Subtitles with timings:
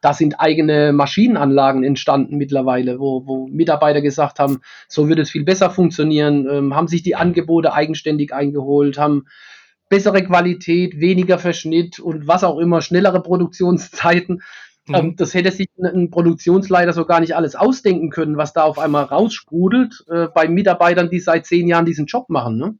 [0.00, 5.44] da sind eigene Maschinenanlagen entstanden mittlerweile, wo, wo Mitarbeiter gesagt haben, so würde es viel
[5.44, 9.26] besser funktionieren, ähm, haben sich die Angebote eigenständig eingeholt, haben
[9.88, 14.42] bessere Qualität, weniger Verschnitt und was auch immer, schnellere Produktionszeiten.
[14.86, 14.94] Mhm.
[14.94, 18.78] Ähm, das hätte sich ein Produktionsleiter so gar nicht alles ausdenken können, was da auf
[18.78, 22.56] einmal raussprudelt äh, bei Mitarbeitern, die seit zehn Jahren diesen Job machen.
[22.56, 22.74] Ne?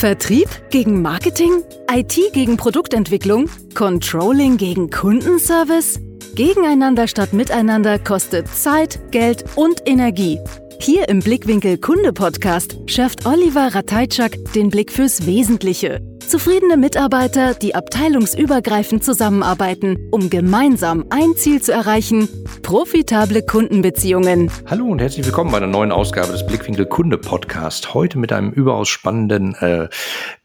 [0.00, 1.62] Vertrieb gegen Marketing?
[1.92, 3.50] IT gegen Produktentwicklung?
[3.74, 6.00] Controlling gegen Kundenservice?
[6.34, 10.38] Gegeneinander statt miteinander kostet Zeit, Geld und Energie.
[10.78, 17.74] Hier im Blickwinkel Kunde Podcast schärft Oliver Ratajczak den Blick fürs Wesentliche Zufriedene Mitarbeiter, die
[17.74, 22.28] abteilungsübergreifend zusammenarbeiten, um gemeinsam ein Ziel zu erreichen,
[22.62, 24.50] profitable Kundenbeziehungen.
[24.66, 27.94] Hallo und herzlich willkommen bei einer neuen Ausgabe des Blickwinkel Kunde Podcast.
[27.94, 29.88] Heute mit einem überaus spannenden äh,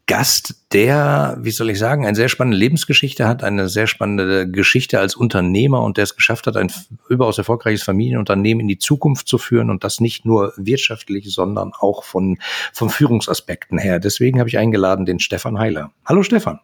[0.08, 5.00] Gast, der, wie soll ich sagen, eine sehr spannende Lebensgeschichte hat, eine sehr spannende Geschichte
[5.00, 6.70] als Unternehmer und der es geschafft hat, ein
[7.08, 12.04] überaus erfolgreiches Familienunternehmen in die Zukunft zu führen und das nicht nur wirtschaftlich, sondern auch
[12.04, 12.38] von,
[12.72, 13.98] von Führungsaspekten her.
[13.98, 15.90] Deswegen habe ich eingeladen den Stefan Heiler.
[16.04, 16.60] Hallo Stefan.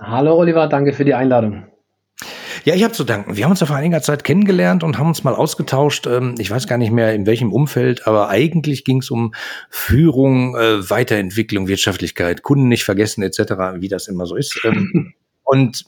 [0.00, 1.66] Hallo Oliver, danke für die Einladung.
[2.68, 3.34] Ja, ich habe zu danken.
[3.34, 6.06] Wir haben uns ja vor einiger Zeit kennengelernt und haben uns mal ausgetauscht.
[6.06, 9.32] Ähm, ich weiß gar nicht mehr in welchem Umfeld, aber eigentlich ging es um
[9.70, 13.40] Führung, äh, Weiterentwicklung, Wirtschaftlichkeit, Kunden nicht vergessen etc.,
[13.76, 14.60] wie das immer so ist.
[14.64, 15.86] Ähm, und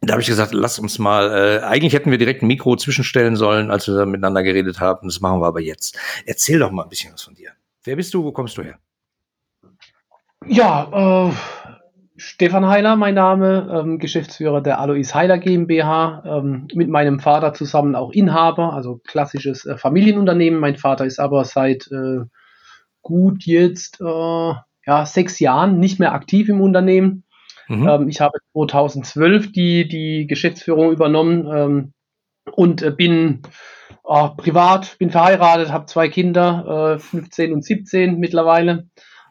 [0.00, 3.36] da habe ich gesagt, lass uns mal, äh, eigentlich hätten wir direkt ein Mikro zwischenstellen
[3.36, 5.06] sollen, als wir da miteinander geredet haben.
[5.06, 5.96] Das machen wir aber jetzt.
[6.26, 7.52] Erzähl doch mal ein bisschen was von dir.
[7.84, 8.24] Wer bist du?
[8.24, 8.80] Wo kommst du her?
[10.48, 11.32] Ja, äh,
[12.20, 17.94] Stefan Heiler, mein Name, ähm, Geschäftsführer der Alois Heiler GmbH, ähm, mit meinem Vater zusammen
[17.94, 20.58] auch Inhaber, also klassisches äh, Familienunternehmen.
[20.58, 22.24] Mein Vater ist aber seit äh,
[23.02, 27.22] gut jetzt äh, ja, sechs Jahren nicht mehr aktiv im Unternehmen.
[27.68, 27.88] Mhm.
[27.88, 31.92] Ähm, ich habe 2012 die, die Geschäftsführung übernommen ähm,
[32.50, 33.42] und äh, bin
[34.08, 38.88] äh, privat, bin verheiratet, habe zwei Kinder, 15 äh, und 17 mittlerweile,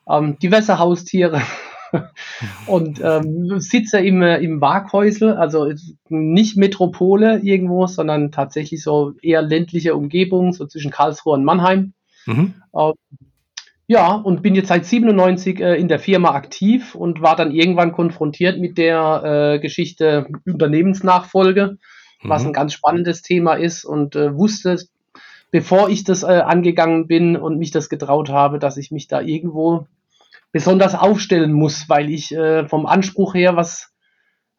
[0.09, 1.41] ähm, diverse Haustiere.
[2.67, 5.71] und ähm, sitze im, im Waghäusel, also
[6.09, 11.93] nicht Metropole irgendwo, sondern tatsächlich so eher ländliche Umgebung, so zwischen Karlsruhe und Mannheim.
[12.25, 12.55] Mhm.
[12.75, 12.93] Ähm,
[13.89, 17.93] ja, und bin jetzt seit 97 äh, in der Firma aktiv und war dann irgendwann
[17.93, 19.21] konfrontiert mit der
[19.55, 21.77] äh, Geschichte Unternehmensnachfolge,
[22.21, 22.29] mhm.
[22.29, 24.77] was ein ganz spannendes Thema ist und äh, wusste,
[25.51, 29.21] bevor ich das äh, angegangen bin und mich das getraut habe, dass ich mich da
[29.21, 29.87] irgendwo
[30.52, 33.94] besonders aufstellen muss, weil ich äh, vom Anspruch her was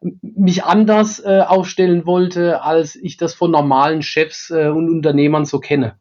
[0.01, 5.59] mich anders äh, aufstellen wollte, als ich das von normalen Chefs äh, und Unternehmern so
[5.59, 5.99] kenne.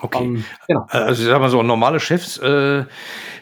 [0.00, 0.18] Okay.
[0.18, 0.86] Um, ähm, genau.
[0.88, 2.84] Also ich sag mal so, normale Chefs, äh, äh,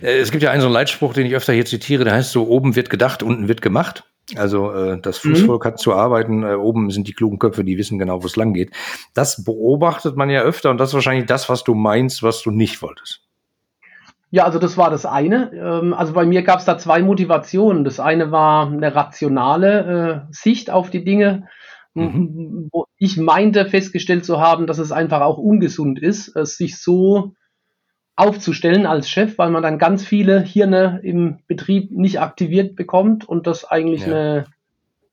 [0.00, 2.48] es gibt ja einen so einen Leitspruch, den ich öfter hier zitiere, der heißt so,
[2.48, 4.04] oben wird gedacht, unten wird gemacht.
[4.36, 5.30] Also äh, das mhm.
[5.30, 5.68] Fußvolk mhm.
[5.68, 8.52] hat zu arbeiten, äh, oben sind die klugen Köpfe, die wissen genau, wo es lang
[8.52, 8.72] geht.
[9.14, 12.50] Das beobachtet man ja öfter und das ist wahrscheinlich das, was du meinst, was du
[12.50, 13.22] nicht wolltest.
[14.32, 15.52] Ja, also das war das eine.
[15.52, 17.84] Ähm, also bei mir gab es da zwei Motivationen.
[17.84, 21.48] Das eine war eine rationale äh, Sicht auf die Dinge,
[21.92, 22.70] mhm.
[22.72, 27.34] wo ich meinte festgestellt zu haben, dass es einfach auch ungesund ist, sich so
[28.16, 33.46] aufzustellen als Chef, weil man dann ganz viele Hirne im Betrieb nicht aktiviert bekommt und
[33.46, 34.14] das eigentlich ja.
[34.14, 34.46] eine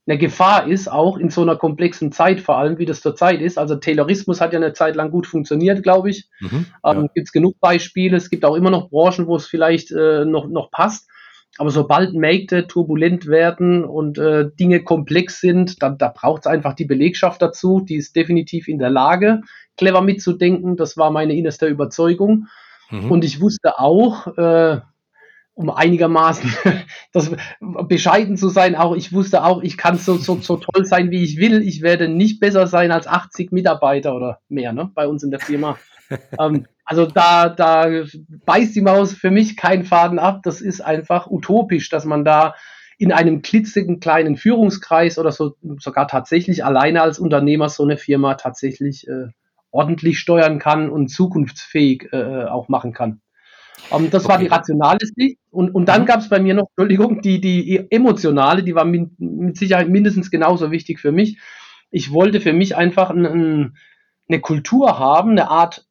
[0.09, 3.59] eine Gefahr ist, auch in so einer komplexen Zeit, vor allem wie das zurzeit ist.
[3.59, 6.27] Also Taylorismus hat ja eine Zeit lang gut funktioniert, glaube ich.
[6.39, 6.93] Mhm, ja.
[6.93, 8.17] ähm, gibt es genug Beispiele.
[8.17, 11.07] Es gibt auch immer noch Branchen, wo es vielleicht äh, noch, noch passt.
[11.59, 16.73] Aber sobald Märkte turbulent werden und äh, Dinge komplex sind, dann, da braucht es einfach
[16.73, 17.79] die Belegschaft dazu.
[17.81, 19.41] Die ist definitiv in der Lage,
[19.77, 20.75] clever mitzudenken.
[20.75, 22.47] Das war meine innerste Überzeugung.
[22.89, 23.11] Mhm.
[23.11, 24.79] Und ich wusste auch, äh,
[25.59, 26.49] um einigermaßen
[27.11, 27.31] das
[27.89, 28.75] bescheiden zu sein.
[28.75, 31.61] Auch ich wusste auch, ich kann so, so, so toll sein, wie ich will.
[31.61, 35.41] Ich werde nicht besser sein als 80 Mitarbeiter oder mehr ne, bei uns in der
[35.41, 35.77] Firma.
[36.39, 37.89] ähm, also da, da
[38.45, 40.39] beißt die Maus für mich keinen Faden ab.
[40.43, 42.55] Das ist einfach utopisch, dass man da
[42.97, 48.35] in einem klitzigen kleinen Führungskreis oder so sogar tatsächlich alleine als Unternehmer so eine Firma
[48.35, 49.27] tatsächlich äh,
[49.71, 53.19] ordentlich steuern kann und zukunftsfähig äh, auch machen kann.
[53.89, 54.33] Um, ähm, das okay.
[54.33, 55.39] war die rationale Sicht.
[55.51, 56.05] Und, und dann mhm.
[56.05, 60.31] gab es bei mir noch, Entschuldigung, die, die emotionale, die war min, mit Sicherheit mindestens
[60.31, 61.39] genauso wichtig für mich.
[61.91, 63.77] Ich wollte für mich einfach ein, ein,
[64.27, 65.87] eine Kultur haben, eine Art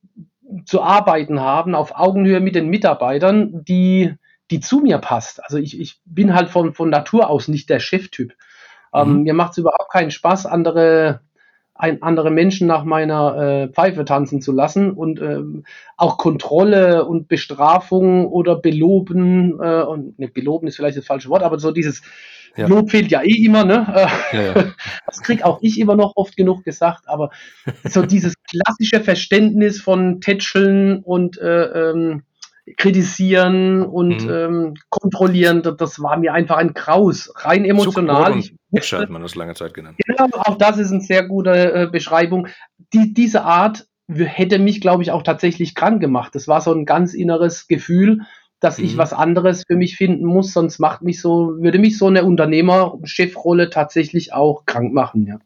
[0.64, 4.14] zu arbeiten haben, auf Augenhöhe mit den Mitarbeitern, die,
[4.50, 5.43] die zu mir passt.
[5.43, 8.34] Also ich, ich bin halt von, von Natur aus nicht der Cheftyp.
[8.94, 9.17] Ähm, mhm.
[9.17, 11.20] Ähm, mir macht es überhaupt keinen Spaß, andere
[11.78, 15.64] ein, andere Menschen nach meiner äh, Pfeife tanzen zu lassen und ähm,
[15.96, 21.42] auch Kontrolle und Bestrafung oder Beloben, äh, und ne, Beloben ist vielleicht das falsche Wort,
[21.42, 22.02] aber so dieses
[22.56, 22.66] ja.
[22.66, 23.86] Lob fehlt ja eh immer, ne?
[23.94, 24.64] Äh, ja, ja.
[25.06, 27.30] Das krieg auch ich immer noch oft genug gesagt, aber
[27.84, 32.24] so dieses klassische Verständnis von Tätscheln und äh, ähm,
[32.76, 34.31] kritisieren und mhm.
[34.31, 38.38] ähm, kontrollieren, das war mir einfach ein Graus, rein emotional.
[38.38, 39.99] Ich hat man das lange Zeit genannt.
[40.05, 42.49] Genau, auch das ist eine sehr gute äh, Beschreibung.
[42.93, 46.35] Die, diese Art hätte mich, glaube ich, auch tatsächlich krank gemacht.
[46.35, 48.23] Das war so ein ganz inneres Gefühl,
[48.61, 48.85] dass mhm.
[48.85, 52.25] ich was anderes für mich finden muss, sonst macht mich so, würde mich so eine
[52.25, 55.38] Unternehmer-Chefrolle tatsächlich auch krank machen, ja.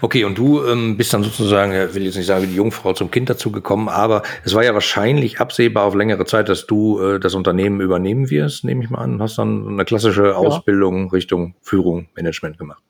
[0.00, 2.92] Okay, und du ähm, bist dann sozusagen, ich will jetzt nicht sagen, wie die Jungfrau
[2.92, 7.00] zum Kind dazu gekommen, aber es war ja wahrscheinlich absehbar auf längere Zeit, dass du
[7.00, 9.20] äh, das Unternehmen übernehmen wirst, nehme ich mal an.
[9.20, 10.34] Hast dann eine klassische ja.
[10.34, 12.82] Ausbildung Richtung Führung, Management gemacht.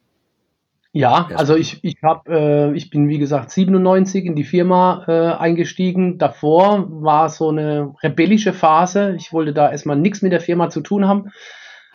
[0.92, 5.12] Ja, also ich, ich habe, äh, ich bin wie gesagt 97 in die Firma äh,
[5.40, 6.18] eingestiegen.
[6.18, 9.14] Davor war so eine rebellische Phase.
[9.16, 11.30] Ich wollte da erstmal nichts mit der Firma zu tun haben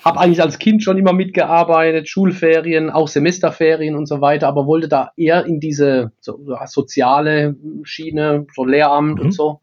[0.03, 4.87] habe eigentlich als Kind schon immer mitgearbeitet, Schulferien, auch Semesterferien und so weiter, aber wollte
[4.87, 9.25] da eher in diese so, soziale Schiene, so Lehramt mhm.
[9.25, 9.61] und so,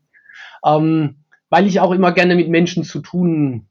[0.64, 1.17] ähm,
[1.50, 3.67] weil ich auch immer gerne mit Menschen zu tun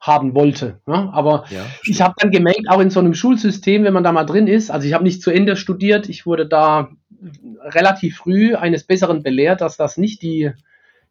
[0.00, 0.80] haben wollte.
[0.86, 1.10] Ja?
[1.12, 4.24] Aber ja, ich habe dann gemerkt, auch in so einem Schulsystem, wenn man da mal
[4.24, 6.90] drin ist, also ich habe nicht zu Ende studiert, ich wurde da
[7.62, 10.52] relativ früh eines Besseren belehrt, dass das nicht die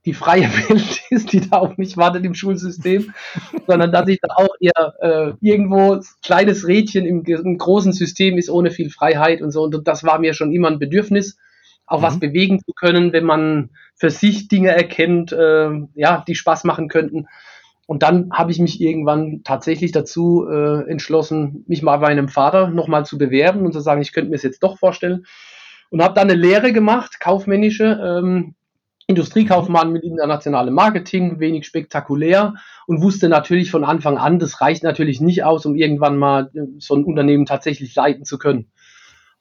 [0.06, 3.14] die freie Welt ist, die da auf mich wartet im Schulsystem,
[3.68, 8.50] sondern dass ich da auch eher äh, irgendwo kleines Rädchen im, im, großen System ist,
[8.50, 9.64] ohne viel Freiheit und so.
[9.64, 11.38] Und das war mir schon immer ein Bedürfnis,
[11.86, 12.04] auch mhm.
[12.04, 16.88] was bewegen zu können, wenn man für sich Dinge erkennt, äh, ja, die Spaß machen
[16.88, 17.28] könnten.
[17.86, 22.70] Und dann habe ich mich irgendwann tatsächlich dazu äh, entschlossen, mich mal bei einem Vater
[22.70, 25.26] nochmal zu bewerben und zu sagen, ich könnte mir es jetzt doch vorstellen.
[25.90, 28.56] Und habe dann eine Lehre gemacht, kaufmännische, ähm,
[29.08, 32.56] Industriekaufmann mit internationalem Marketing, wenig spektakulär
[32.88, 36.62] und wusste natürlich von Anfang an, das reicht natürlich nicht aus, um irgendwann mal äh,
[36.80, 38.72] so ein Unternehmen tatsächlich leiten zu können.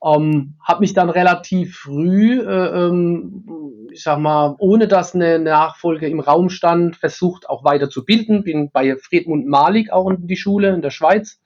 [0.04, 6.08] Ähm, habe mich dann relativ früh, äh, ähm, ich sag mal, ohne dass eine Nachfolge
[6.08, 8.42] im Raum stand, versucht auch weiterzubilden.
[8.42, 11.40] Bin bei Friedmund Malik auch in die Schule in der Schweiz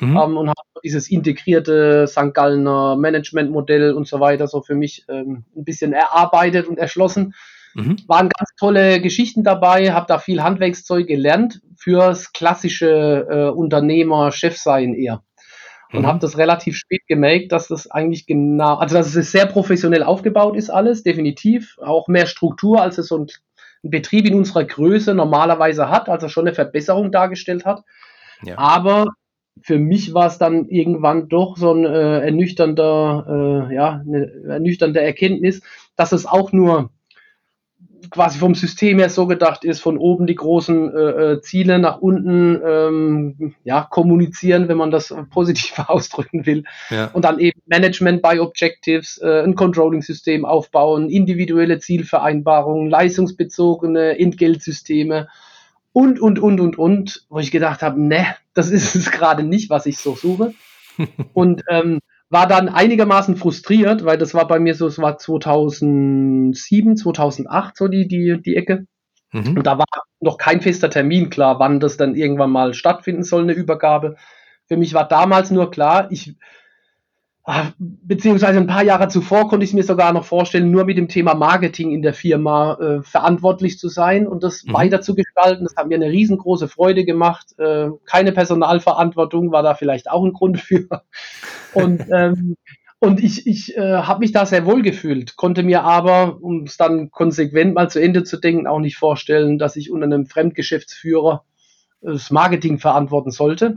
[0.00, 0.16] mhm.
[0.16, 2.34] ähm, und habe dieses integrierte St.
[2.34, 7.34] Gallener Managementmodell und so weiter so für mich ähm, ein bisschen erarbeitet und erschlossen
[7.74, 7.96] Mhm.
[8.06, 15.22] Waren ganz tolle Geschichten dabei, habe da viel Handwerkszeug gelernt fürs klassische äh, Unternehmer-Chefsein eher.
[15.92, 16.06] Und mhm.
[16.06, 20.56] habe das relativ spät gemerkt, dass das eigentlich genau, also dass es sehr professionell aufgebaut
[20.56, 21.76] ist alles, definitiv.
[21.80, 23.26] Auch mehr Struktur, als es so ein,
[23.82, 27.82] ein Betrieb in unserer Größe normalerweise hat, also schon eine Verbesserung dargestellt hat.
[28.44, 28.56] Ja.
[28.56, 29.06] Aber
[29.62, 35.00] für mich war es dann irgendwann doch so ein äh, ernüchternder, äh, ja, eine ernüchternde
[35.00, 35.60] Erkenntnis,
[35.96, 36.90] dass es auch nur
[38.10, 41.98] quasi vom System her so gedacht ist, von oben die großen äh, äh, Ziele nach
[41.98, 46.64] unten ähm, ja, kommunizieren, wenn man das positiv ausdrücken will.
[46.90, 47.10] Ja.
[47.12, 55.28] Und dann eben Management by Objectives, äh, ein Controlling-System aufbauen, individuelle Zielvereinbarungen, leistungsbezogene Entgeltsysteme
[55.92, 59.70] und, und, und, und, und, wo ich gedacht habe, ne, das ist es gerade nicht,
[59.70, 60.54] was ich so suche.
[61.32, 62.00] und ähm,
[62.30, 67.88] war dann einigermaßen frustriert, weil das war bei mir so, es war 2007, 2008 so
[67.88, 68.86] die, die, die Ecke.
[69.32, 69.56] Mhm.
[69.58, 69.86] Und da war
[70.20, 74.16] noch kein fester Termin klar, wann das dann irgendwann mal stattfinden soll, eine Übergabe.
[74.66, 76.36] Für mich war damals nur klar, ich,
[77.78, 81.34] beziehungsweise ein paar Jahre zuvor konnte ich mir sogar noch vorstellen, nur mit dem Thema
[81.34, 84.74] Marketing in der Firma äh, verantwortlich zu sein und das mhm.
[84.74, 85.64] weiter zu gestalten.
[85.64, 87.58] Das hat mir eine riesengroße Freude gemacht.
[87.58, 90.86] Äh, keine Personalverantwortung war da vielleicht auch ein Grund für.
[91.72, 92.56] Und, ähm,
[92.98, 96.76] und ich, ich äh, habe mich da sehr wohl gefühlt, konnte mir aber, um es
[96.76, 101.44] dann konsequent mal zu Ende zu denken, auch nicht vorstellen, dass ich unter einem Fremdgeschäftsführer
[102.02, 103.76] das Marketing verantworten sollte.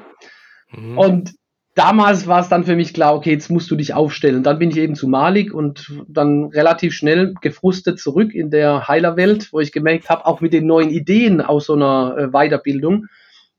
[0.72, 0.98] Mhm.
[0.98, 1.36] Und
[1.76, 4.44] damals war es dann für mich klar, okay, jetzt musst du dich aufstellen.
[4.44, 9.52] Dann bin ich eben zu Malik und dann relativ schnell gefrustet zurück in der Heilerwelt,
[9.52, 13.08] wo ich gemerkt habe, auch mit den neuen Ideen aus so einer äh, Weiterbildung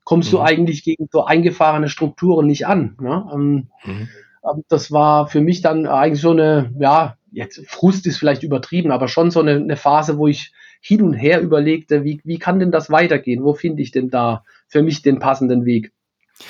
[0.04, 0.36] kommst mhm.
[0.36, 2.96] du eigentlich gegen so eingefahrene Strukturen nicht an.
[3.00, 3.26] Ne?
[3.32, 4.08] Ähm, mhm.
[4.44, 8.92] Ähm, das war für mich dann eigentlich so eine, ja, jetzt Frust ist vielleicht übertrieben,
[8.92, 12.58] aber schon so eine, eine Phase, wo ich hin und her überlegte, wie, wie kann
[12.58, 13.42] denn das weitergehen?
[13.42, 15.92] Wo finde ich denn da für mich den passenden Weg?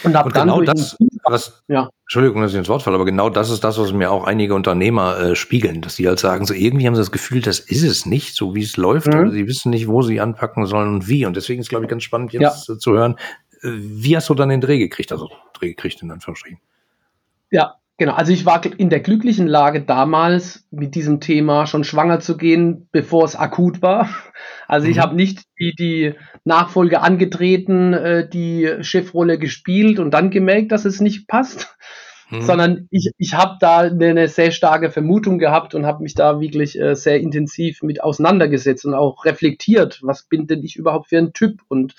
[0.03, 1.91] Und, und genau das, was, ja.
[2.03, 4.55] Entschuldigung, dass ich ins Wort falle, aber genau das ist das, was mir auch einige
[4.55, 7.83] Unternehmer äh, spiegeln, dass sie halt sagen, so irgendwie haben sie das Gefühl, das ist
[7.83, 9.31] es nicht, so wie es läuft, mhm.
[9.31, 11.27] sie wissen nicht, wo sie anpacken sollen und wie.
[11.27, 12.79] Und deswegen ist, glaube ich, ganz spannend jetzt ja.
[12.79, 13.17] zu hören,
[13.63, 16.61] äh, wie hast du dann den Dreh gekriegt, also Dreh gekriegt in Anführungsstrichen?
[17.51, 22.19] Ja, Genau, also ich war in der glücklichen Lage damals mit diesem Thema schon schwanger
[22.19, 24.09] zu gehen, bevor es akut war.
[24.67, 25.01] Also ich mhm.
[25.03, 31.03] habe nicht die, die Nachfolge angetreten, äh, die Chefrolle gespielt und dann gemerkt, dass es
[31.03, 31.77] nicht passt,
[32.31, 32.41] mhm.
[32.41, 36.41] sondern ich, ich habe da eine, eine, sehr starke Vermutung gehabt und habe mich da
[36.41, 41.19] wirklich äh, sehr intensiv mit auseinandergesetzt und auch reflektiert, was bin denn ich überhaupt für
[41.19, 41.95] ein Typ und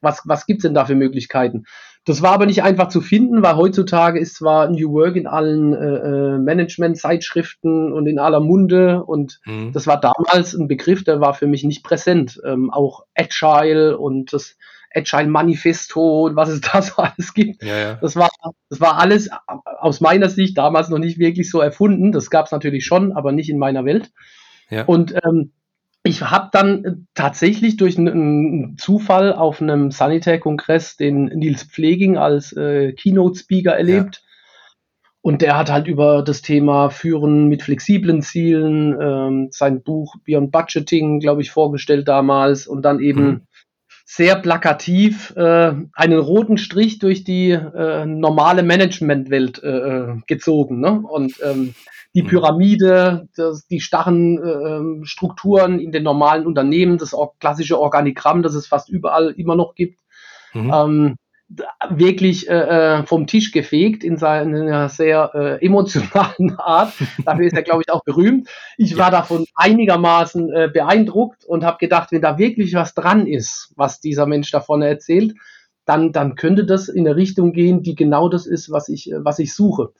[0.00, 1.64] was, was gibt's denn da für Möglichkeiten?
[2.08, 5.74] Das war aber nicht einfach zu finden, weil heutzutage ist zwar New Work in allen
[5.74, 9.72] äh, äh, Management-Zeitschriften und in aller Munde und mhm.
[9.72, 12.40] das war damals ein Begriff, der war für mich nicht präsent.
[12.46, 14.56] Ähm, auch Agile und das
[14.94, 17.62] Agile Manifesto und was es da so alles gibt.
[17.62, 17.94] Ja, ja.
[18.00, 18.30] Das, war,
[18.70, 19.28] das war alles
[19.62, 22.10] aus meiner Sicht damals noch nicht wirklich so erfunden.
[22.12, 24.12] Das gab es natürlich schon, aber nicht in meiner Welt.
[24.70, 24.86] Ja.
[24.86, 25.52] Und ähm,
[26.08, 32.52] ich habe dann äh, tatsächlich durch einen Zufall auf einem Sanitär-Kongress den Nils Pfleging als
[32.56, 34.16] äh, Keynote-Speaker erlebt.
[34.16, 34.22] Ja.
[35.20, 40.50] Und der hat halt über das Thema Führen mit flexiblen Zielen ähm, sein Buch Beyond
[40.50, 43.40] Budgeting, glaube ich, vorgestellt damals und dann eben mhm.
[44.06, 50.80] sehr plakativ äh, einen roten Strich durch die äh, normale Managementwelt äh, äh gezogen.
[50.80, 51.02] Ne?
[51.02, 51.74] Und ähm,
[52.14, 52.28] die mhm.
[52.28, 58.66] Pyramide, das, die starren äh, Strukturen in den normalen Unternehmen, das klassische Organigramm, das es
[58.66, 60.00] fast überall immer noch gibt,
[60.54, 60.72] mhm.
[60.74, 61.16] ähm,
[61.88, 66.92] wirklich äh, äh, vom Tisch gefegt in seiner sehr äh, emotionalen Art.
[67.24, 68.48] Dafür ist er, glaube ich, auch berühmt.
[68.76, 73.72] Ich war davon einigermaßen äh, beeindruckt und habe gedacht, wenn da wirklich was dran ist,
[73.76, 75.34] was dieser Mensch davon erzählt,
[75.86, 79.38] dann, dann könnte das in eine Richtung gehen, die genau das ist, was ich, was
[79.38, 79.92] ich suche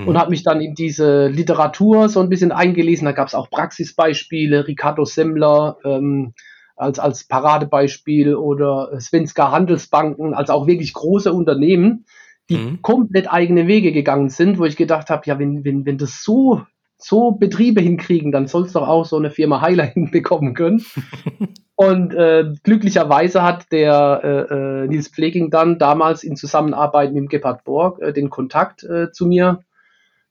[0.00, 0.08] hm.
[0.08, 3.04] und habe mich dann in diese Literatur so ein bisschen eingelesen.
[3.04, 6.34] Da gab es auch Praxisbeispiele, Ricardo Semmler ähm,
[6.80, 12.06] als, als Paradebeispiel oder Svenska Handelsbanken, also auch wirklich große Unternehmen,
[12.48, 12.82] die mhm.
[12.82, 16.62] komplett eigene Wege gegangen sind, wo ich gedacht habe, ja, wenn, wenn, wenn das so,
[16.96, 20.84] so Betriebe hinkriegen, dann soll es doch auch so eine Firma Heiler hinbekommen können.
[21.76, 27.28] Und äh, glücklicherweise hat der äh, äh, Nils Pfleging dann damals in Zusammenarbeit mit dem
[27.28, 29.60] Gebhard Borg äh, den Kontakt äh, zu mir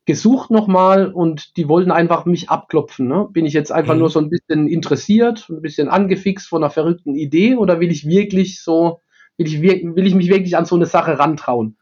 [0.10, 3.08] gesucht nochmal und die wollten einfach mich abklopfen.
[3.08, 3.28] Ne?
[3.32, 4.00] Bin ich jetzt einfach mhm.
[4.00, 8.08] nur so ein bisschen interessiert, ein bisschen angefixt von einer verrückten Idee oder will ich
[8.08, 9.02] wirklich so,
[9.38, 11.78] will ich, will ich mich wirklich an so eine Sache rantrauen?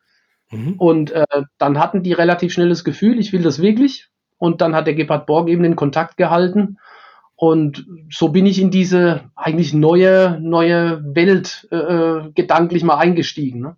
[0.52, 0.74] Mhm.
[0.74, 1.24] Und äh,
[1.58, 4.10] dann hatten die relativ schnell das Gefühl, ich will das wirklich.
[4.38, 6.80] Und dann hat der Gebhard Borg eben den Kontakt gehalten.
[7.38, 13.62] Und so bin ich in diese eigentlich neue, neue Welt äh, äh gedanklich mal eingestiegen.
[13.62, 13.78] Ne?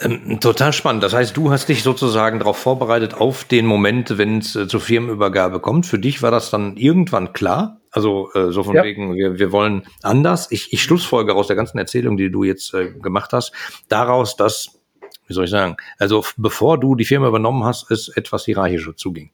[0.00, 1.02] Ähm, total spannend.
[1.02, 4.80] Das heißt, du hast dich sozusagen darauf vorbereitet auf den Moment, wenn es äh, zur
[4.80, 5.86] Firmenübergabe kommt.
[5.86, 7.80] Für dich war das dann irgendwann klar?
[7.90, 8.84] Also äh, so von ja.
[8.84, 10.52] wegen, wir, wir wollen anders.
[10.52, 13.52] Ich, ich schlussfolge aus der ganzen Erzählung, die du jetzt äh, gemacht hast,
[13.88, 14.78] daraus, dass,
[15.26, 19.32] wie soll ich sagen, also bevor du die Firma übernommen hast, es etwas hierarchischer zuging.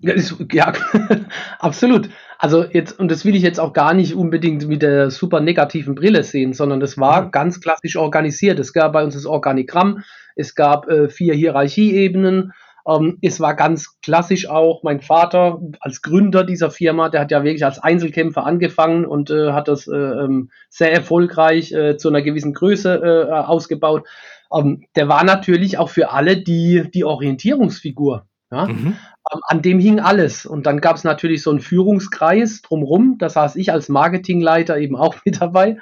[0.00, 0.72] Ja, ist, ja
[1.60, 2.08] absolut.
[2.38, 5.96] Also jetzt, und das will ich jetzt auch gar nicht unbedingt mit der super negativen
[5.96, 7.30] Brille sehen, sondern das war mhm.
[7.32, 8.60] ganz klassisch organisiert.
[8.60, 10.04] Es gab bei uns das Organigramm,
[10.36, 12.52] es gab äh, vier Hierarchieebenen.
[12.86, 17.42] Ähm, es war ganz klassisch auch mein Vater als Gründer dieser Firma, der hat ja
[17.42, 22.22] wirklich als Einzelkämpfer angefangen und äh, hat das äh, ähm, sehr erfolgreich äh, zu einer
[22.22, 24.06] gewissen Größe äh, ausgebaut.
[24.54, 28.26] Ähm, der war natürlich auch für alle die, die Orientierungsfigur.
[28.50, 28.66] Ja?
[28.66, 28.96] Mhm.
[29.32, 30.46] Ähm, an dem hing alles.
[30.46, 33.16] Und dann gab es natürlich so einen Führungskreis drumherum.
[33.18, 35.78] Da saß ich als Marketingleiter eben auch mit dabei.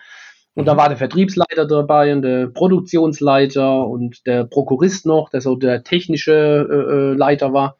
[0.54, 0.66] Und mhm.
[0.66, 5.84] da war der Vertriebsleiter dabei und der Produktionsleiter und der Prokurist noch, der so der
[5.84, 7.76] technische äh, äh, Leiter war.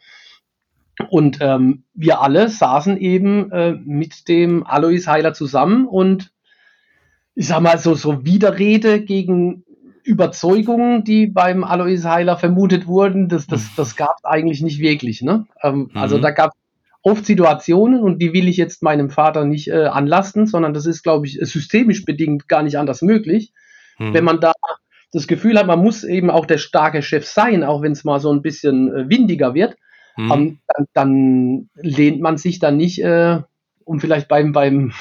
[1.11, 6.33] Und ähm, wir alle saßen eben äh, mit dem Alois Heiler zusammen und
[7.35, 9.66] ich sag mal so, so Widerrede gegen
[10.07, 13.71] Überzeugungen, die beim Alois Heiler vermutet wurden, das, das, mhm.
[13.77, 15.21] das gab es eigentlich nicht wirklich.
[15.21, 15.47] Ne?
[15.63, 16.03] Ähm, also mhm.
[16.03, 16.61] Also da gab es
[17.03, 21.03] oft Situationen und die will ich jetzt meinem Vater nicht äh, anlasten, sondern das ist,
[21.03, 23.53] glaube ich, systemisch bedingt gar nicht anders möglich.
[23.99, 24.15] Mhm.
[24.15, 24.53] Wenn man da
[25.13, 28.21] das Gefühl hat, man muss eben auch der starke Chef sein, auch wenn es mal
[28.21, 29.77] so ein bisschen äh, windiger wird,
[30.17, 30.33] mhm.
[30.33, 33.41] ähm, dann, dann, lehnt man sich dann nicht, äh,
[33.85, 34.93] um vielleicht beim, beim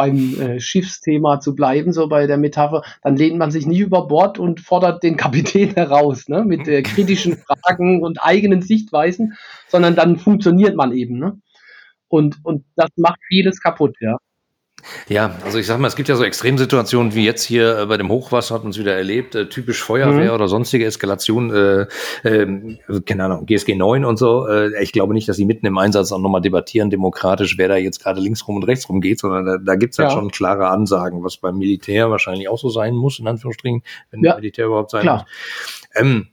[0.00, 4.08] beim äh, Schiffsthema zu bleiben, so bei der Metapher, dann lehnt man sich nicht über
[4.08, 9.34] Bord und fordert den Kapitän heraus, ne, mit äh, kritischen Fragen und eigenen Sichtweisen,
[9.68, 11.38] sondern dann funktioniert man eben, ne?
[12.08, 14.16] Und, und das macht vieles kaputt, ja.
[15.08, 17.96] Ja, also ich sag mal, es gibt ja so Extremsituationen wie jetzt hier äh, bei
[17.96, 20.34] dem Hochwasser hat man es wieder erlebt, äh, typisch Feuerwehr mhm.
[20.34, 21.86] oder sonstige Eskalation, äh,
[22.22, 24.46] äh, keine Ahnung, GSG 9 und so.
[24.46, 27.76] Äh, ich glaube nicht, dass sie mitten im Einsatz auch nochmal debattieren, demokratisch, wer da
[27.76, 30.14] jetzt gerade links rum und rechts rum geht, sondern da, da gibt es halt ja.
[30.14, 34.36] schon klare Ansagen, was beim Militär wahrscheinlich auch so sein muss, in Anführungsstrichen, wenn ja.
[34.36, 35.26] Militär überhaupt sein Klar.
[35.94, 36.02] muss.
[36.02, 36.28] Ähm,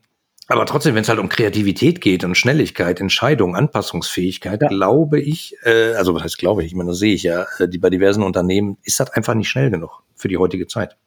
[0.49, 4.67] Aber trotzdem, wenn es halt um Kreativität geht und Schnelligkeit, Entscheidung, Anpassungsfähigkeit, ja.
[4.69, 7.67] glaube ich, äh, also was heißt glaube ich, ich meine, das sehe ich ja, äh,
[7.67, 10.97] die bei diversen Unternehmen ist das einfach nicht schnell genug für die heutige Zeit.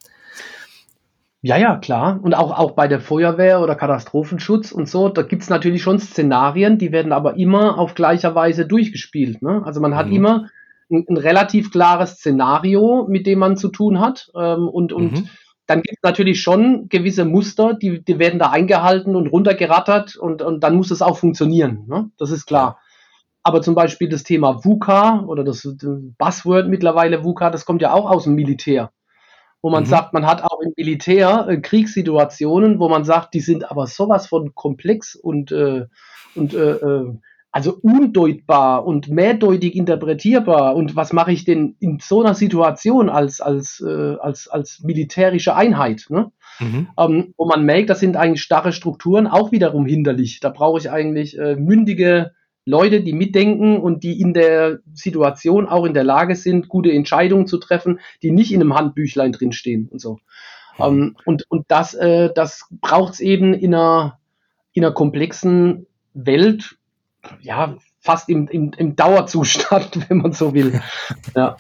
[1.42, 2.20] Ja, ja, klar.
[2.22, 6.76] Und auch, auch bei der Feuerwehr oder Katastrophenschutz und so, da gibt's natürlich schon Szenarien,
[6.76, 9.40] die werden aber immer auf gleicher Weise durchgespielt.
[9.40, 9.62] Ne?
[9.64, 10.16] Also man hat mhm.
[10.16, 10.50] immer
[10.90, 14.30] ein, ein, relativ klares Szenario, mit dem man zu tun hat.
[14.38, 15.28] Ähm, und und mhm.
[15.70, 20.42] Dann gibt es natürlich schon gewisse Muster, die, die werden da eingehalten und runtergerattert und,
[20.42, 21.84] und dann muss es auch funktionieren.
[21.86, 22.10] Ne?
[22.18, 22.80] Das ist klar.
[23.44, 25.62] Aber zum Beispiel das Thema VUCA oder das,
[26.18, 28.90] Buzzword mittlerweile VUCA, das kommt ja auch aus dem Militär
[29.62, 29.88] wo man mhm.
[29.88, 34.26] sagt, man hat auch im Militär äh, Kriegssituationen, wo man sagt, die sind aber sowas
[34.26, 35.84] von komplex und, äh,
[36.34, 37.14] und äh, äh,
[37.52, 40.76] also undeutbar und mehrdeutig interpretierbar.
[40.76, 45.56] Und was mache ich denn in so einer Situation als, als, äh, als, als militärische
[45.56, 46.06] Einheit?
[46.10, 46.30] Ne?
[46.60, 46.88] Mhm.
[46.98, 50.40] Ähm, wo man merkt, das sind eigentlich starre Strukturen auch wiederum hinderlich.
[50.40, 52.32] Da brauche ich eigentlich äh, mündige
[52.66, 57.46] Leute, die mitdenken und die in der Situation auch in der Lage sind, gute Entscheidungen
[57.46, 60.18] zu treffen, die nicht in einem Handbüchlein drinstehen und so.
[60.78, 60.84] Mhm.
[60.84, 64.18] Um, und, und das, äh, das braucht es eben in einer,
[64.72, 66.76] in einer komplexen Welt,
[67.40, 70.80] ja, fast im, im, im Dauerzustand, wenn man so will.
[71.36, 71.56] ja.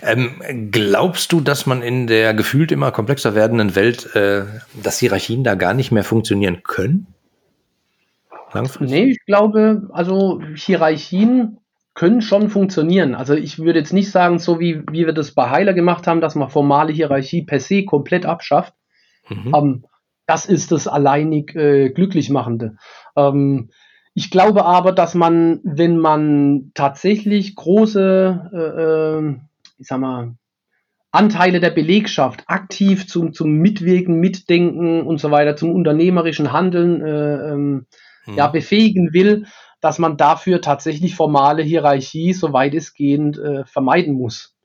[0.00, 4.44] Ähm, glaubst du, dass man in der gefühlt immer komplexer werdenden Welt, äh,
[4.80, 7.08] dass Hierarchien da gar nicht mehr funktionieren können?
[8.52, 8.90] Langfristig?
[8.90, 11.58] Nee, ich glaube, also Hierarchien
[11.94, 13.16] können schon funktionieren.
[13.16, 16.20] Also ich würde jetzt nicht sagen, so wie, wie wir das bei Heiler gemacht haben,
[16.20, 18.72] dass man formale Hierarchie per se komplett abschafft.
[19.28, 19.52] Mhm.
[19.54, 19.84] Ähm,
[20.26, 22.76] das ist das alleinig äh, Glücklichmachende.
[23.16, 23.70] Ähm,
[24.18, 29.36] ich glaube aber, dass man, wenn man tatsächlich große, äh, äh,
[29.78, 30.34] ich sag mal,
[31.12, 37.52] Anteile der Belegschaft aktiv zum, zum Mitwirken, Mitdenken und so weiter, zum unternehmerischen Handeln äh,
[37.52, 37.86] ähm,
[38.26, 38.52] ja, mhm.
[38.52, 39.46] befähigen will,
[39.80, 44.56] dass man dafür tatsächlich formale Hierarchie so weitestgehend äh, vermeiden muss.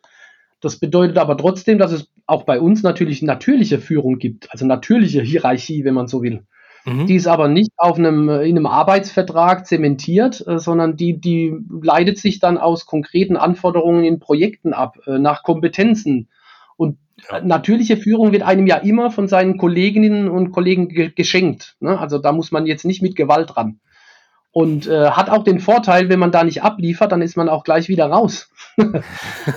[0.62, 5.22] Das bedeutet aber trotzdem, dass es auch bei uns natürlich natürliche Führung gibt, also natürliche
[5.22, 6.42] Hierarchie, wenn man so will.
[6.86, 7.08] Mhm.
[7.08, 12.18] Die ist aber nicht auf einem, in einem Arbeitsvertrag zementiert, äh, sondern die, die leitet
[12.18, 16.30] sich dann aus konkreten Anforderungen in Projekten ab, äh, nach Kompetenzen.
[16.76, 16.98] Und
[17.30, 17.42] ja.
[17.42, 21.78] natürliche Führung wird einem ja immer von seinen Kolleginnen und Kollegen ge geschenkt.
[21.80, 21.98] Ne?
[21.98, 23.80] Also da muss man jetzt nicht mit Gewalt ran.
[24.52, 27.64] Und äh, hat auch den Vorteil, wenn man da nicht abliefert, dann ist man auch
[27.64, 28.52] gleich wieder raus.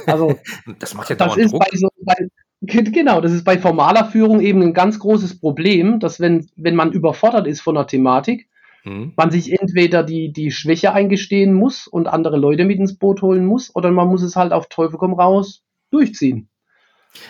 [0.06, 0.38] also
[0.78, 1.60] das macht ja das ist Druck.
[1.60, 2.14] bei so bei,
[2.60, 6.92] genau, das ist bei formaler Führung eben ein ganz großes Problem, dass wenn wenn man
[6.92, 8.48] überfordert ist von der Thematik,
[8.84, 9.12] mhm.
[9.16, 13.46] man sich entweder die die Schwäche eingestehen muss und andere Leute mit ins Boot holen
[13.46, 16.48] muss, oder man muss es halt auf Teufel komm raus durchziehen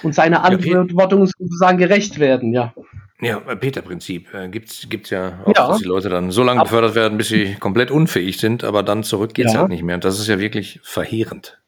[0.03, 2.75] und seiner Verantwortung ja, sozusagen gerecht werden, ja.
[3.21, 5.69] Ja, Peter-Prinzip äh, gibt's gibt's ja auch, ja.
[5.69, 9.05] dass die Leute dann so lange befördert werden, bis sie komplett unfähig sind, aber dann
[9.05, 9.61] zurück geht's ja.
[9.61, 9.95] halt nicht mehr.
[9.95, 11.59] Und das ist ja wirklich verheerend.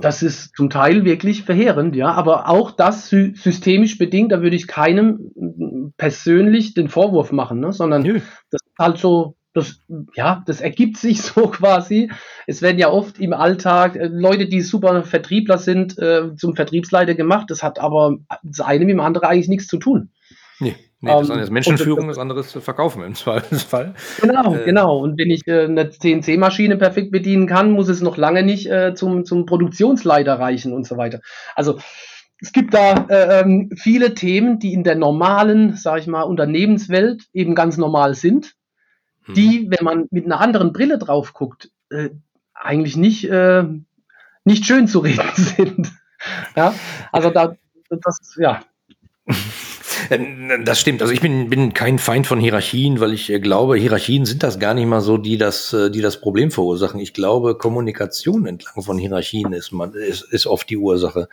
[0.00, 4.56] Das ist zum Teil wirklich verheerend, ja, aber auch das sy systemisch bedingt, da würde
[4.56, 8.20] ich keinem persönlich den Vorwurf machen, ne, sondern Nö.
[8.50, 9.80] das ist halt so das,
[10.14, 12.10] ja, das ergibt sich so quasi.
[12.46, 17.14] Es werden ja oft im Alltag äh, Leute, die super Vertriebler sind, äh, zum Vertriebsleiter
[17.14, 17.50] gemacht.
[17.50, 20.10] Das hat aber das eine mit dem anderen eigentlich nichts zu tun.
[20.60, 23.94] Nee, nee das um, eine ist Menschenführung, das, andere ist Verkaufen im Zweifelsfall.
[24.20, 24.98] Genau, äh, genau.
[24.98, 28.94] Und wenn ich äh, eine CNC-Maschine perfekt bedienen kann, muss es noch lange nicht äh,
[28.94, 31.20] zum, zum Produktionsleiter reichen und so weiter.
[31.54, 31.78] Also
[32.40, 37.24] es gibt da äh, ähm, viele Themen, die in der normalen, sage ich mal, Unternehmenswelt
[37.32, 38.54] eben ganz normal sind
[39.34, 39.70] die, mhm.
[39.70, 42.10] wenn man mit einer anderen Brille drauf guckt, äh,
[42.54, 43.64] eigentlich nicht, äh,
[44.44, 45.92] nicht schön zu reden sind.
[46.56, 46.74] ja,
[47.12, 47.54] also da,
[47.88, 48.62] das, ja.
[50.10, 51.00] Äh, das stimmt.
[51.00, 54.58] Also ich bin, bin kein Feind von Hierarchien, weil ich äh, glaube, Hierarchien sind das
[54.58, 57.00] gar nicht mal so, die das, äh, die das Problem verursachen.
[57.00, 61.28] Ich glaube, Kommunikation entlang von Hierarchien ist, man, ist, ist oft die Ursache.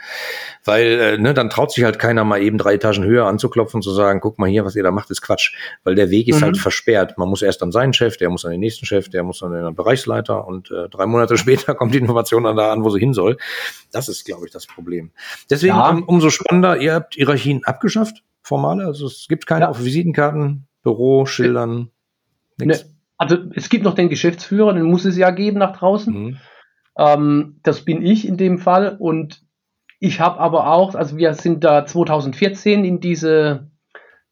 [0.63, 3.91] Weil ne, dann traut sich halt keiner mal eben drei Etagen höher anzuklopfen und zu
[3.91, 5.53] sagen, guck mal hier, was ihr da macht, ist Quatsch.
[5.83, 6.45] Weil der Weg ist halt mhm.
[6.45, 7.17] halt versperrt.
[7.17, 9.51] Man muss erst an seinen Chef, der muss an den nächsten Chef, der muss an
[9.51, 12.99] den Bereichsleiter und äh, drei Monate später kommt die Information dann da an, wo sie
[12.99, 13.37] hin soll.
[13.91, 15.11] Das ist, glaube ich, das Problem.
[15.49, 15.89] Deswegen ja.
[15.89, 18.85] um, umso spannender, ihr habt Hierarchien abgeschafft formale?
[18.85, 19.69] Also es gibt keine ja.
[19.69, 21.91] auf Visitenkarten, Büro, Schildern,
[22.57, 22.85] nichts.
[22.85, 26.13] Ne, also es gibt noch den Geschäftsführer, den muss es ja geben nach draußen.
[26.13, 26.37] Mhm.
[26.97, 28.95] Ähm, das bin ich in dem Fall.
[28.97, 29.41] Und
[29.99, 33.71] ich habe aber auch, also wir sind da 2014 in diese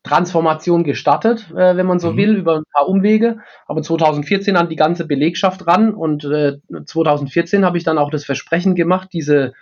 [0.03, 2.17] Transformation gestartet, äh, wenn man so mhm.
[2.17, 3.39] will, über ein paar Umwege.
[3.65, 8.23] Aber 2014 an die ganze Belegschaft ran und äh, 2014 habe ich dann auch das
[8.23, 9.53] Versprechen gemacht, diese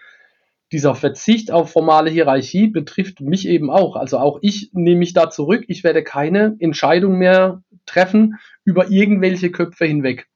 [0.74, 3.96] dieser Verzicht auf formale Hierarchie betrifft mich eben auch.
[3.96, 5.64] Also auch ich nehme mich da zurück.
[5.68, 10.28] Ich werde keine Entscheidung mehr treffen über irgendwelche Köpfe hinweg.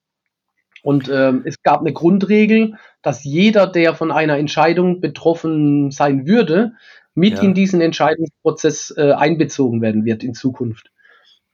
[0.83, 6.73] Und ähm, es gab eine Grundregel, dass jeder, der von einer Entscheidung betroffen sein würde,
[7.15, 7.41] mit ja.
[7.41, 10.91] in diesen Entscheidungsprozess äh, einbezogen werden wird in Zukunft.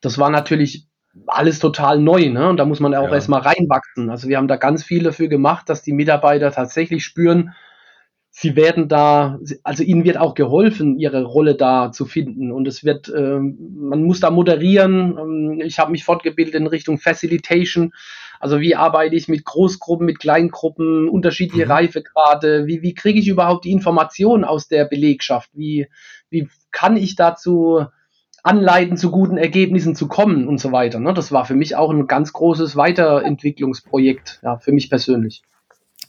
[0.02, 0.88] Das war natürlich
[1.28, 2.50] alles total neu, ne?
[2.50, 3.13] Und da muss man auch ja.
[3.13, 4.10] erstmal reinwachsen.
[4.10, 7.54] Also wir haben da ganz viel dafür gemacht, dass die Mitarbeiter tatsächlich spüren,
[8.36, 12.52] sie werden da, also ihnen wird auch geholfen, ihre Rolle da zu finden.
[12.52, 15.17] Und es wird, äh, man muss da moderieren.
[15.17, 17.93] Ähm, ich habe mich fortgebildet in Richtung Facilitation.
[18.39, 21.72] Also wie arbeite ich mit Großgruppen, mit Kleingruppen, unterschiedliche mhm.
[21.72, 25.52] Reifegrade, wie, wie kriege ich überhaupt die Informationen aus der Belegschaft?
[25.54, 25.88] Wie,
[26.32, 27.86] wie kann ich dazu
[28.41, 31.00] anleiten, zu guten Ergebnissen zu kommen und so weiter.
[31.00, 31.13] Ne?
[31.13, 35.43] Das war für mich auch ein ganz großes Weiterentwicklungsprojekt, ja, für mich persönlich.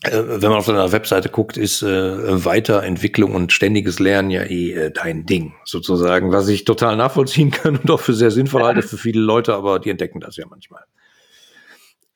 [0.03, 4.73] Äh, wenn man auf deiner Webseite guckt, ist äh, Weiterentwicklung und ständiges Lernen ja eh
[4.73, 8.83] äh, dein Ding, sozusagen, was ich total nachvollziehen kann und auch für sehr sinnvoll halte
[8.83, 10.85] für viele Leute, aber die entdecken das ja manchmal.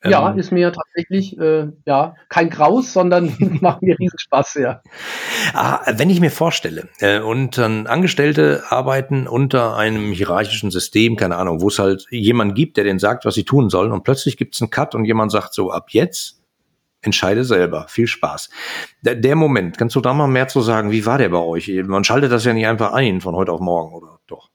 [0.05, 4.81] Ja, ähm, ist mir tatsächlich äh, ja kein Graus, sondern macht mir riesen Spaß, ja.
[5.55, 11.37] Ah, wenn ich mir vorstelle, äh, und dann Angestellte arbeiten unter einem hierarchischen System, keine
[11.37, 14.37] Ahnung, wo es halt jemand gibt, der denen sagt, was sie tun sollen, und plötzlich
[14.37, 16.38] gibt es einen Cut und jemand sagt so, ab jetzt
[17.03, 17.87] entscheide selber.
[17.89, 18.51] Viel Spaß.
[19.03, 20.91] Der, der Moment, kannst du da mal mehr zu sagen?
[20.91, 21.71] Wie war der bei euch?
[21.87, 24.51] Man schaltet das ja nicht einfach ein von heute auf morgen, oder doch?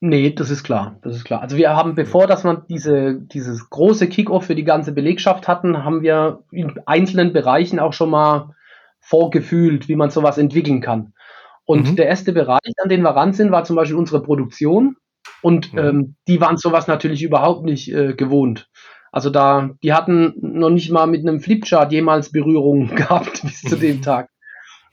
[0.00, 1.42] Nee, das ist klar, das ist klar.
[1.42, 5.84] Also wir haben, bevor dass man diese, dieses große Kickoff für die ganze Belegschaft hatten,
[5.84, 8.54] haben wir in einzelnen Bereichen auch schon mal
[9.00, 11.14] vorgefühlt, wie man sowas entwickeln kann.
[11.64, 11.96] Und mhm.
[11.96, 14.96] der erste Bereich, an den wir ran sind, war zum Beispiel unsere Produktion.
[15.42, 15.78] Und mhm.
[15.78, 18.70] ähm, die waren sowas natürlich überhaupt nicht äh, gewohnt.
[19.12, 23.76] Also da, die hatten noch nicht mal mit einem Flipchart jemals Berührung gehabt bis zu
[23.76, 24.30] dem Tag.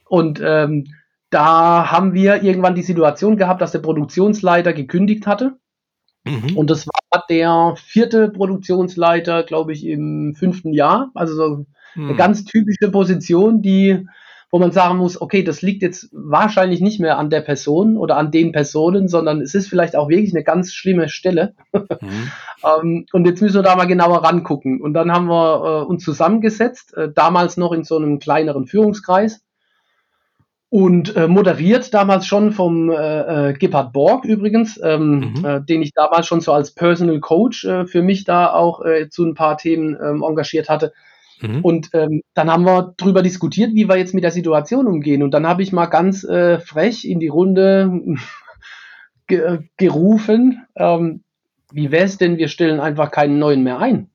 [0.08, 0.86] Und ähm,
[1.30, 5.56] da haben wir irgendwann die Situation gehabt, dass der Produktionsleiter gekündigt hatte.
[6.24, 6.56] Mhm.
[6.56, 11.10] Und das war der vierte Produktionsleiter, glaube ich, im fünften Jahr.
[11.14, 12.08] Also so mhm.
[12.08, 14.06] eine ganz typische Position, die,
[14.50, 18.16] wo man sagen muss, okay, das liegt jetzt wahrscheinlich nicht mehr an der Person oder
[18.16, 21.54] an den Personen, sondern es ist vielleicht auch wirklich eine ganz schlimme Stelle.
[21.72, 22.30] Mhm.
[22.64, 24.80] ähm, und jetzt müssen wir da mal genauer rangucken.
[24.80, 29.42] Und dann haben wir äh, uns zusammengesetzt, äh, damals noch in so einem kleineren Führungskreis
[30.68, 35.44] und äh, moderiert damals schon vom äh, äh, Gebhard Borg übrigens, ähm, mhm.
[35.44, 39.08] äh, den ich damals schon so als Personal Coach äh, für mich da auch äh,
[39.08, 40.92] zu ein paar Themen ähm, engagiert hatte.
[41.40, 41.60] Mhm.
[41.62, 45.22] Und ähm, dann haben wir drüber diskutiert, wie wir jetzt mit der Situation umgehen.
[45.22, 48.00] Und dann habe ich mal ganz äh, frech in die Runde
[49.26, 51.22] ge gerufen, ähm,
[51.72, 54.08] wie wäre es denn, wir stellen einfach keinen neuen mehr ein.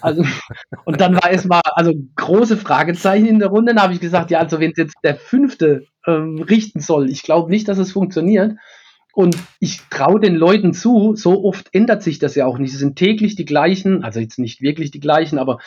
[0.00, 0.24] Also,
[0.84, 3.74] und dann war es mal, also große Fragezeichen in der Runde.
[3.74, 7.22] Dann habe ich gesagt, ja, also wenn es jetzt der fünfte ähm, richten soll, ich
[7.22, 8.56] glaube nicht, dass es funktioniert.
[9.16, 12.74] Und ich traue den Leuten zu, so oft ändert sich das ja auch nicht.
[12.74, 15.58] Es sind täglich die gleichen, also jetzt nicht wirklich die gleichen, aber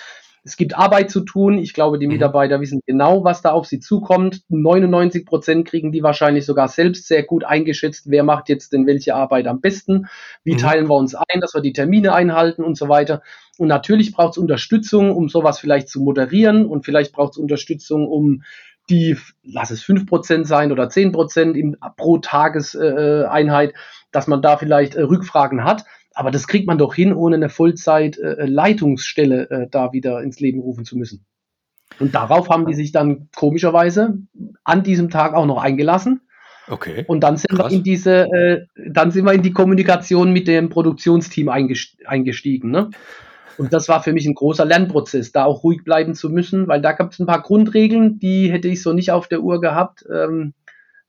[0.43, 1.57] es gibt Arbeit zu tun.
[1.57, 2.13] Ich glaube, die mhm.
[2.13, 4.43] Mitarbeiter wissen genau, was da auf sie zukommt.
[4.49, 8.11] 99 Prozent kriegen die wahrscheinlich sogar selbst sehr gut eingeschätzt.
[8.11, 10.05] Wer macht jetzt denn welche Arbeit am besten?
[10.43, 10.59] Wie mhm.
[10.59, 13.23] teilen wir uns ein, dass wir die Termine einhalten und so weiter.
[13.57, 16.67] Und natürlich braucht es Unterstützung, um sowas vielleicht zu moderieren.
[16.67, 18.43] Und vielleicht braucht es Unterstützung, um
[18.89, 23.73] die, lass es 5% sein oder 10% pro Tageseinheit,
[24.11, 25.85] dass man da vielleicht äh, Rückfragen hat.
[26.13, 30.59] Aber das kriegt man doch hin, ohne eine Vollzeit-Leitungsstelle äh, äh, da wieder ins Leben
[30.59, 31.25] rufen zu müssen.
[31.99, 34.19] Und darauf haben die sich dann komischerweise
[34.63, 36.21] an diesem Tag auch noch eingelassen.
[36.67, 37.03] Okay.
[37.07, 37.71] Und dann sind Krass.
[37.71, 42.69] wir in diese, äh, dann sind wir in die Kommunikation mit dem Produktionsteam eingestiegen.
[42.69, 42.91] Ne?
[43.59, 46.81] Und das war für mich ein großer Lernprozess, da auch ruhig bleiben zu müssen, weil
[46.81, 50.05] da gab es ein paar Grundregeln, die hätte ich so nicht auf der Uhr gehabt.
[50.11, 50.53] Ähm,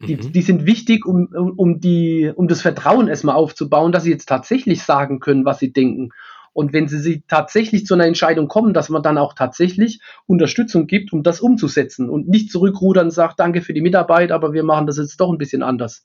[0.01, 0.33] die, mhm.
[0.33, 4.83] die sind wichtig, um, um, die, um das Vertrauen erstmal aufzubauen, dass sie jetzt tatsächlich
[4.83, 6.11] sagen können, was sie denken.
[6.53, 10.89] Und wenn sie, sie tatsächlich zu einer Entscheidung kommen, dass man dann auch tatsächlich Unterstützung
[10.89, 14.65] gibt, um das umzusetzen und nicht zurückrudern und sagt, danke für die Mitarbeit, aber wir
[14.65, 16.05] machen das jetzt doch ein bisschen anders.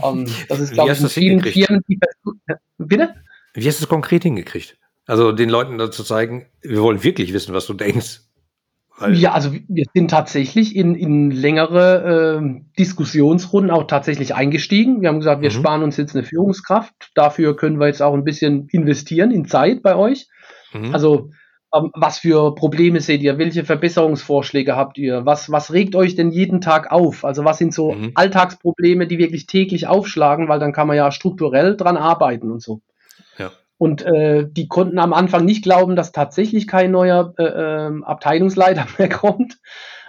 [0.00, 1.98] Um, ähm, das ist, glaube ich, in vielen Firmen, die
[2.76, 3.14] Bitte?
[3.54, 4.76] Wie hast du es konkret hingekriegt?
[5.10, 8.20] Also den Leuten dazu zeigen, wir wollen wirklich wissen, was du denkst.
[8.96, 15.00] Weil ja, also wir sind tatsächlich in, in längere äh, Diskussionsrunden auch tatsächlich eingestiegen.
[15.00, 15.54] Wir haben gesagt, wir mhm.
[15.54, 16.94] sparen uns jetzt eine Führungskraft.
[17.16, 20.28] Dafür können wir jetzt auch ein bisschen investieren in Zeit bei euch.
[20.72, 20.94] Mhm.
[20.94, 21.30] Also
[21.74, 23.36] ähm, was für Probleme seht ihr?
[23.36, 25.26] Welche Verbesserungsvorschläge habt ihr?
[25.26, 27.24] Was, was regt euch denn jeden Tag auf?
[27.24, 28.12] Also was sind so mhm.
[28.14, 30.48] Alltagsprobleme, die wirklich täglich aufschlagen?
[30.48, 32.80] Weil dann kann man ja strukturell dran arbeiten und so.
[33.80, 38.86] Und äh, die konnten am Anfang nicht glauben, dass tatsächlich kein neuer äh, äh, Abteilungsleiter
[38.98, 39.56] mehr kommt.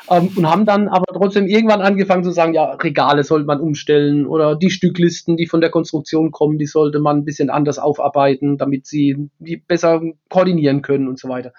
[0.10, 4.26] Ähm, und haben dann aber trotzdem irgendwann angefangen zu sagen, ja, Regale sollte man umstellen
[4.26, 8.58] oder die Stücklisten, die von der Konstruktion kommen, die sollte man ein bisschen anders aufarbeiten,
[8.58, 11.54] damit sie die besser koordinieren können und so weiter.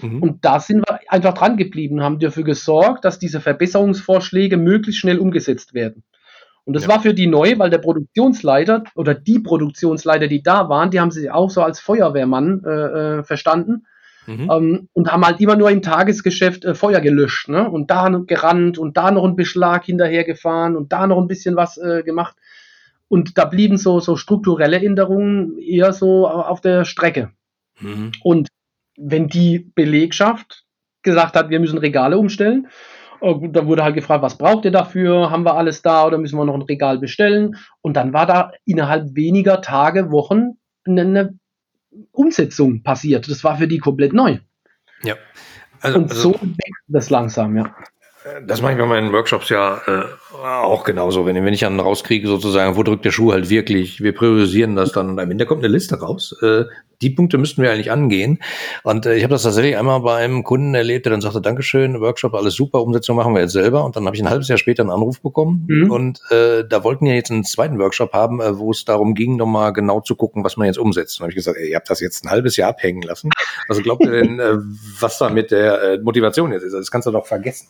[0.00, 0.22] Mhm.
[0.22, 5.18] Und da sind wir einfach dran geblieben, haben dafür gesorgt, dass diese Verbesserungsvorschläge möglichst schnell
[5.18, 6.04] umgesetzt werden.
[6.66, 6.88] Und das ja.
[6.90, 11.12] war für die neu, weil der Produktionsleiter oder die Produktionsleiter, die da waren, die haben
[11.12, 13.86] sich auch so als Feuerwehrmann äh, äh verstanden
[14.26, 14.50] mhm.
[14.50, 17.70] ähm, und haben halt immer nur im Tagesgeschäft äh, Feuer gelöscht ne?
[17.70, 21.78] und da gerannt und da noch einen Beschlag hinterhergefahren und da noch ein bisschen was
[21.78, 22.36] äh, gemacht.
[23.08, 27.30] Und da blieben so, so strukturelle Änderungen eher so auf der Strecke.
[27.78, 28.10] Mhm.
[28.24, 28.48] Und
[28.96, 30.64] wenn die Belegschaft
[31.02, 32.66] gesagt hat, wir müssen Regale umstellen,
[33.20, 35.30] da wurde halt gefragt, was braucht ihr dafür?
[35.30, 37.56] Haben wir alles da oder müssen wir noch ein Regal bestellen?
[37.80, 41.38] Und dann war da innerhalb weniger Tage, Wochen eine
[42.12, 43.28] Umsetzung passiert.
[43.30, 44.38] Das war für die komplett neu.
[45.02, 45.14] Ja.
[45.80, 47.74] Also, Und so also, wächst das langsam, ja.
[48.44, 50.02] Das mache ich bei meinen Workshops ja äh,
[50.42, 51.26] auch genauso.
[51.26, 54.90] Wenn, wenn ich dann rauskriege, sozusagen, wo drückt der Schuh halt wirklich, wir priorisieren das
[54.90, 56.36] dann und am Ende kommt eine Liste raus.
[56.42, 56.64] Äh,
[57.02, 58.38] die Punkte müssten wir eigentlich angehen.
[58.82, 62.00] Und äh, ich habe das tatsächlich einmal bei einem Kunden erlebt, der dann sagte, Dankeschön,
[62.00, 63.84] Workshop, alles super, Umsetzung machen wir jetzt selber.
[63.84, 65.66] Und dann habe ich ein halbes Jahr später einen Anruf bekommen.
[65.68, 65.90] Mhm.
[65.90, 69.36] Und äh, da wollten wir jetzt einen zweiten Workshop haben, äh, wo es darum ging,
[69.36, 71.18] nochmal genau zu gucken, was man jetzt umsetzt.
[71.18, 73.30] Und habe ich gesagt, ey, ihr habt das jetzt ein halbes Jahr abhängen lassen.
[73.68, 74.56] Also glaubt ihr denn, äh,
[75.00, 76.72] was da mit der äh, Motivation jetzt ist?
[76.72, 77.68] Das kannst du doch vergessen.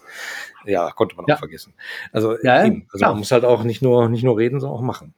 [0.65, 1.35] Ja, konnte man ja.
[1.35, 1.75] auch vergessen.
[2.13, 2.89] Also, ja, eben.
[2.93, 5.15] also man muss halt auch nicht nur, nicht nur reden, sondern auch machen.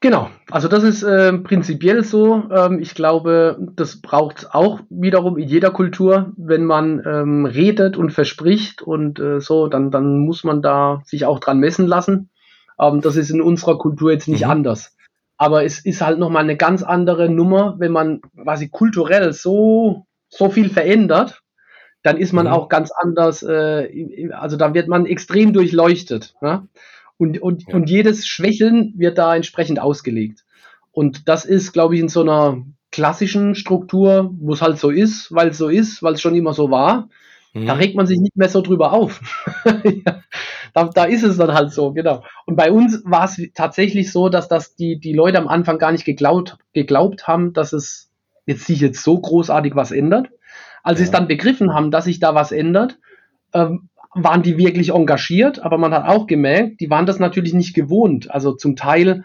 [0.00, 2.44] Genau, also das ist äh, prinzipiell so.
[2.52, 8.10] Ähm, ich glaube, das braucht auch wiederum in jeder Kultur, wenn man ähm, redet und
[8.10, 12.30] verspricht und äh, so, dann, dann muss man da sich auch dran messen lassen.
[12.78, 14.52] Ähm, das ist in unserer Kultur jetzt nicht mhm.
[14.52, 14.96] anders.
[15.36, 20.48] Aber es ist halt nochmal eine ganz andere Nummer, wenn man quasi kulturell so, so
[20.48, 21.42] viel verändert,
[22.04, 22.52] dann ist man mhm.
[22.52, 26.34] auch ganz anders, äh, also da wird man extrem durchleuchtet.
[26.40, 26.68] Ja?
[27.18, 27.74] Und, und, ja.
[27.74, 30.44] und jedes Schwächeln wird da entsprechend ausgelegt.
[30.92, 35.32] Und das ist, glaube ich, in so einer klassischen Struktur, wo es halt so ist,
[35.34, 37.08] weil es so ist, weil es schon immer so war,
[37.52, 37.66] mhm.
[37.66, 39.20] da regt man sich nicht mehr so drüber auf.
[39.84, 40.22] ja,
[40.72, 42.24] da, da ist es dann halt so, genau.
[42.46, 45.92] Und bei uns war es tatsächlich so, dass das die, die Leute am Anfang gar
[45.92, 48.10] nicht geglaubt, geglaubt haben, dass es
[48.46, 50.30] jetzt sich jetzt so großartig was ändert.
[50.82, 51.04] Als ja.
[51.04, 52.98] sie es dann begriffen haben, dass sich da was ändert,
[53.52, 57.74] ähm, waren die wirklich engagiert, aber man hat auch gemerkt, die waren das natürlich nicht
[57.74, 58.30] gewohnt.
[58.30, 59.24] Also zum Teil,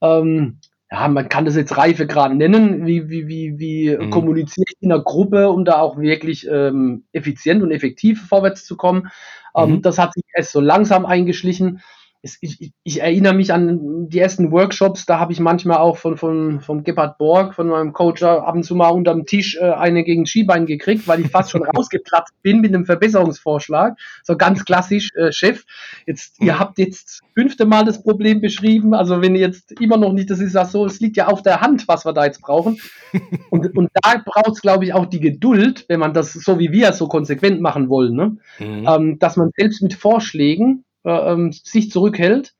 [0.00, 0.58] ähm,
[0.90, 4.10] ja, man kann das jetzt Reifegrad nennen, wie, wie, wie, wie mhm.
[4.10, 8.76] kommuniziere ich in einer Gruppe, um da auch wirklich ähm, effizient und effektiv vorwärts zu
[8.76, 9.08] kommen.
[9.56, 9.82] Ähm, mhm.
[9.82, 11.80] Das hat sich erst so langsam eingeschlichen
[12.22, 16.18] es, ich, ich, erinnere mich an die ersten Workshops, da habe ich manchmal auch von,
[16.18, 20.04] von, von Gebhard Borg, von meinem Coach, ab und zu mal unterm Tisch äh, eine
[20.04, 23.98] gegen Skibein gekriegt, weil ich fast schon rausgeplatzt bin mit einem Verbesserungsvorschlag.
[24.22, 25.64] So ganz klassisch, äh, Chef,
[26.06, 30.12] jetzt, ihr habt jetzt fünfte Mal das Problem beschrieben, also wenn ihr jetzt immer noch
[30.12, 32.42] nicht, das ist ja so, es liegt ja auf der Hand, was wir da jetzt
[32.42, 32.78] brauchen.
[33.50, 36.70] Und, und da braucht es, glaube ich, auch die Geduld, wenn man das so wie
[36.70, 38.36] wir so konsequent machen wollen, ne?
[38.60, 38.86] Mhm.
[38.86, 42.54] Ähm, dass man selbst mit Vorschlägen äh, ähm, sich zurückhält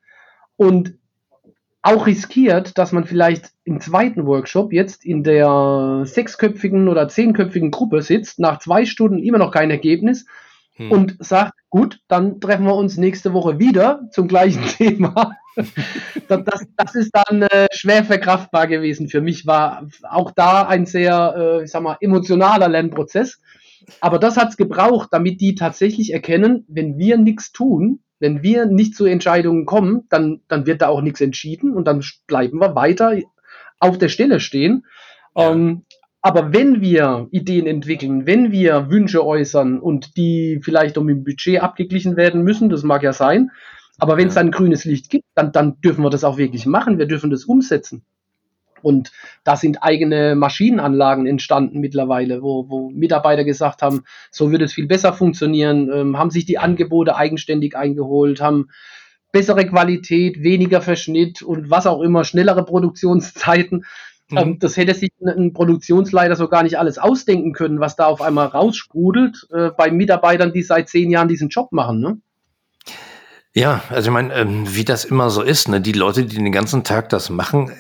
[0.57, 0.95] und
[1.83, 8.03] auch riskiert, dass man vielleicht im zweiten Workshop jetzt in der sechsköpfigen oder zehnköpfigen Gruppe
[8.03, 10.27] sitzt, nach zwei Stunden immer noch kein Ergebnis
[10.75, 10.93] hm.
[10.93, 15.33] und sagt, gut, dann treffen wir uns nächste Woche wieder zum gleichen Thema.
[16.29, 19.09] das, das, das, ist dann äh, schwer verkraftbar gewesen.
[19.09, 23.41] Für mich war auch da ein sehr, äh, ich sag mal, emotionaler Lernprozess.
[24.01, 28.67] Aber das hat es gebraucht, damit die tatsächlich erkennen, wenn wir nichts tun, wenn wir
[28.67, 32.75] nicht zu Entscheidungen kommen, dann, dann wird da auch nichts entschieden und dann bleiben wir
[32.77, 33.19] weiter
[33.81, 34.87] auf der Stelle stehen.
[35.35, 35.51] Ja.
[35.51, 35.85] Ähm,
[36.23, 41.63] aber wenn wir Ideen entwickeln, wenn wir Wünsche äußern und die vielleicht um im Budget
[41.63, 43.51] abgeglichen werden müssen, das mag ja sein,
[43.99, 46.99] aber wenn es dann grünes Licht gibt, dann, dann dürfen wir das auch wirklich machen,
[46.99, 48.05] wir dürfen das umsetzen.
[48.83, 49.13] Und
[49.45, 54.87] da sind eigene Maschinenanlagen entstanden mittlerweile, wo, wo Mitarbeiter gesagt haben, so würde es viel
[54.87, 58.69] besser funktionieren, ähm, haben sich die Angebote eigenständig eingeholt, haben
[59.33, 63.85] bessere Qualität, weniger Verschnitt und was auch immer, schnellere Produktionszeiten.
[64.31, 64.39] Mhm.
[64.39, 68.23] Ähm, das hätte sich ein Produktionsleiter so gar nicht alles ausdenken können, was da auf
[68.23, 72.01] einmal raussprudelt äh, bei Mitarbeitern, die seit zehn Jahren diesen Job machen.
[72.01, 72.21] Ne?
[73.53, 75.81] Ja, also ich meine, ähm, wie das immer so ist, ne?
[75.81, 77.73] die Leute, die den ganzen Tag das machen,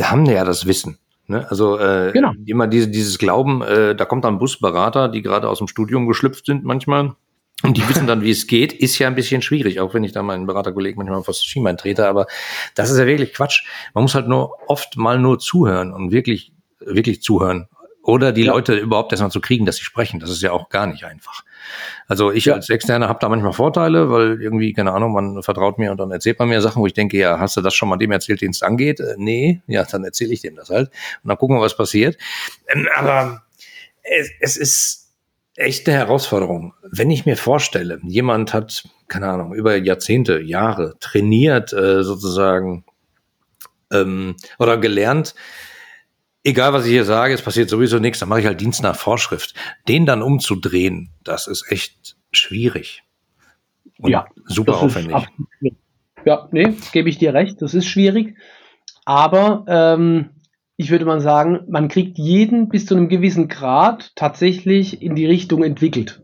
[0.00, 0.98] haben ja das Wissen.
[1.26, 1.46] Ne?
[1.50, 2.32] Also äh, genau.
[2.46, 6.46] immer diese, dieses Glauben, äh, da kommt dann Busberater, die gerade aus dem Studium geschlüpft
[6.46, 7.14] sind manchmal.
[7.62, 10.12] Und die wissen dann, wie es geht, ist ja ein bisschen schwierig, auch wenn ich
[10.12, 12.26] da meinen Beraterkollegen manchmal fast Schienbein trete, aber
[12.76, 13.64] das ist ja wirklich Quatsch.
[13.94, 17.68] Man muss halt nur oft mal nur zuhören und wirklich, wirklich zuhören
[18.02, 18.52] Oder die ja.
[18.52, 20.20] Leute überhaupt erstmal zu kriegen, dass sie sprechen.
[20.20, 21.42] Das ist ja auch gar nicht einfach.
[22.06, 22.54] Also ich ja.
[22.54, 26.10] als Externer habe da manchmal Vorteile, weil irgendwie, keine Ahnung, man vertraut mir und dann
[26.10, 28.40] erzählt man mir Sachen, wo ich denke, ja, hast du das schon mal dem erzählt,
[28.40, 29.00] den es angeht?
[29.00, 30.88] Äh, nee, ja, dann erzähle ich dem das halt.
[31.22, 32.16] Und dann gucken wir, was passiert.
[32.68, 33.42] Ähm, aber
[34.02, 35.08] es, es ist
[35.58, 36.74] echt eine Herausforderung.
[36.82, 42.84] Wenn ich mir vorstelle, jemand hat, keine Ahnung, über Jahrzehnte, Jahre trainiert, äh, sozusagen,
[43.92, 45.34] ähm, oder gelernt,
[46.44, 48.96] egal was ich hier sage, es passiert sowieso nichts, dann mache ich halt Dienst nach
[48.96, 49.54] Vorschrift.
[49.88, 53.02] Den dann umzudrehen, das ist echt schwierig.
[54.00, 55.16] Und ja, super aufwendig.
[55.60, 55.74] Ist,
[56.24, 58.36] ja, nee, gebe ich dir recht, das ist schwierig.
[59.04, 60.30] Aber ähm,
[60.76, 65.26] ich würde mal sagen, man kriegt jeden bis zu einem gewissen Grad tatsächlich in die
[65.26, 66.22] Richtung entwickelt.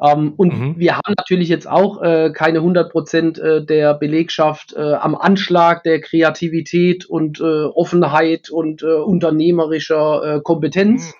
[0.00, 0.74] Ähm, und mhm.
[0.78, 5.82] wir haben natürlich jetzt auch äh, keine 100 Prozent äh, der Belegschaft äh, am Anschlag
[5.82, 11.14] der Kreativität und äh, Offenheit und äh, unternehmerischer äh, Kompetenz.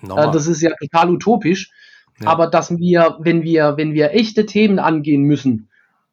[0.00, 0.08] Mhm.
[0.32, 1.70] das ist ja total utopisch.
[2.20, 2.28] Ja.
[2.28, 5.68] Aber dass wir, wenn wir, wenn wir echte Themen angehen müssen,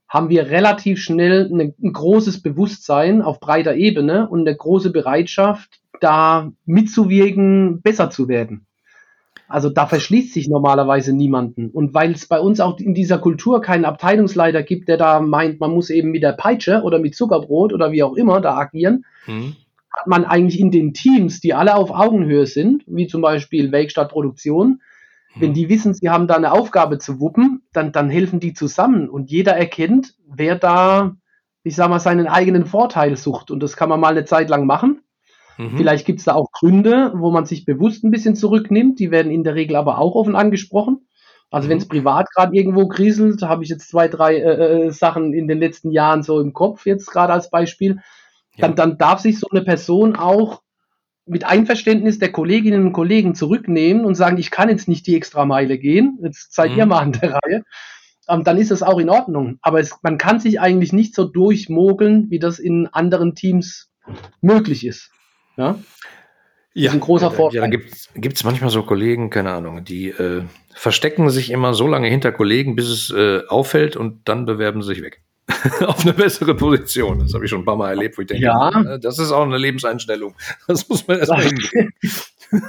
[0.08, 5.82] haben wir relativ schnell eine, ein großes Bewusstsein auf breiter Ebene und eine große Bereitschaft,
[6.02, 8.66] da mitzuwirken, besser zu werden.
[9.50, 11.72] Also da verschließt sich normalerweise niemanden.
[11.72, 15.60] Und weil es bei uns auch in dieser Kultur keinen Abteilungsleiter gibt, der da meint,
[15.60, 19.06] man muss eben mit der Peitsche oder mit Zuckerbrot oder wie auch immer da agieren,
[19.26, 19.56] mhm.
[19.92, 24.82] hat man eigentlich in den Teams, die alle auf Augenhöhe sind, wie zum Beispiel Werkstattproduktion,
[25.34, 25.42] mhm.
[25.42, 29.10] wenn die wissen, sie haben da eine Aufgabe zu wuppen, dann, dann helfen die zusammen
[29.10, 31.16] und jeder erkennt, wer da,
[31.64, 33.50] ich sag mal, seinen eigenen Vorteil sucht.
[33.50, 34.99] Und das kann man mal eine Zeit lang machen.
[35.60, 35.76] Mhm.
[35.76, 38.98] Vielleicht gibt es da auch Gründe, wo man sich bewusst ein bisschen zurücknimmt.
[38.98, 41.06] Die werden in der Regel aber auch offen angesprochen.
[41.52, 41.72] Also mhm.
[41.72, 45.50] wenn es privat gerade irgendwo kriselt, habe ich jetzt zwei, drei äh, äh, Sachen in
[45.50, 48.00] den letzten Jahren so im Kopf, jetzt gerade als Beispiel,
[48.56, 48.68] ja.
[48.68, 50.62] dann, dann darf sich so eine Person auch
[51.26, 55.46] mit Einverständnis der Kolleginnen und Kollegen zurücknehmen und sagen, ich kann jetzt nicht die extra
[55.46, 56.78] Meile gehen, jetzt seid mhm.
[56.78, 57.64] ihr mal an der Reihe,
[58.30, 59.60] ähm, dann ist das auch in Ordnung.
[59.62, 63.92] Aber es, man kann sich eigentlich nicht so durchmogeln, wie das in anderen Teams
[64.40, 65.12] möglich ist.
[65.60, 65.76] Ja,
[66.74, 67.62] ja, ein großer Vorteil.
[67.62, 67.78] Ja, da
[68.16, 70.44] gibt es manchmal so Kollegen, keine Ahnung, die äh,
[70.74, 74.94] verstecken sich immer so lange hinter Kollegen, bis es äh, auffällt und dann bewerben sie
[74.94, 75.22] sich weg.
[75.86, 77.20] auf eine bessere Position.
[77.20, 78.70] Das habe ich schon ein paar Mal erlebt, wo ich denke, ja.
[78.70, 80.36] Äh, das ist auch eine Lebenseinstellung.
[80.68, 81.92] Das muss man erstmal hingehen.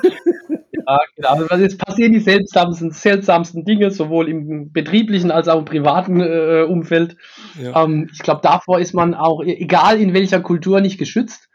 [0.87, 1.47] ja, genau.
[1.51, 6.65] Also es passieren die seltsamsten, seltsamsten Dinge, sowohl im betrieblichen als auch im privaten äh,
[6.67, 7.17] Umfeld.
[7.63, 7.85] Ja.
[7.85, 11.50] Ähm, ich glaube, davor ist man auch, egal in welcher Kultur, nicht geschützt.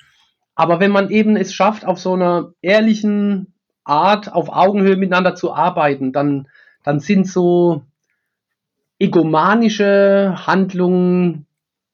[0.55, 5.53] Aber wenn man eben es schafft, auf so einer ehrlichen Art, auf Augenhöhe miteinander zu
[5.53, 6.47] arbeiten, dann,
[6.83, 7.83] dann sind so
[8.97, 11.45] egomanische Handlungen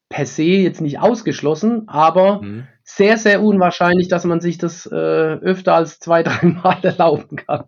[0.09, 2.67] per se jetzt nicht ausgeschlossen, aber mhm.
[2.83, 7.63] sehr, sehr unwahrscheinlich, dass man sich das äh, öfter als zwei, drei Mal erlauben kann.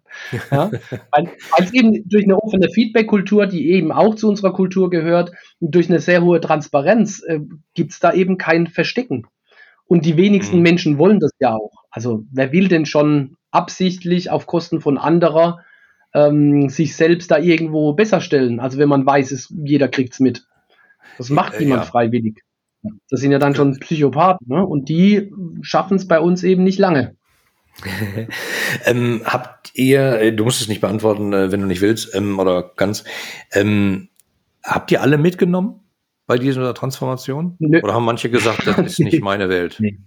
[0.51, 0.69] Ja?
[1.11, 5.89] weil, es eben durch eine offene Feedback-Kultur, die eben auch zu unserer Kultur gehört, durch
[5.89, 7.39] eine sehr hohe Transparenz, äh,
[7.73, 9.25] gibt es da eben kein Verstecken.
[9.93, 10.63] Und die wenigsten mhm.
[10.63, 11.83] Menschen wollen das ja auch.
[11.91, 15.59] Also wer will denn schon absichtlich auf Kosten von anderer
[16.15, 18.59] ähm, sich selbst da irgendwo besser stellen?
[18.59, 20.47] Also wenn man weiß, es, jeder kriegt es mit.
[21.19, 21.91] Das macht äh, niemand ja.
[21.91, 22.41] freiwillig.
[23.11, 24.47] Das sind ja dann schon Psychopathen.
[24.47, 24.65] Ne?
[24.65, 27.15] Und die schaffen es bei uns eben nicht lange.
[28.85, 32.39] ähm, habt ihr, äh, du musst es nicht beantworten, äh, wenn du nicht willst, ähm,
[32.39, 33.03] oder ganz,
[33.51, 34.09] ähm,
[34.63, 35.82] habt ihr alle mitgenommen?
[36.33, 37.55] Bei dieser Transformation?
[37.59, 37.79] Nö.
[37.83, 39.77] Oder haben manche gesagt, das ist nicht meine Welt?
[39.79, 39.99] Nee,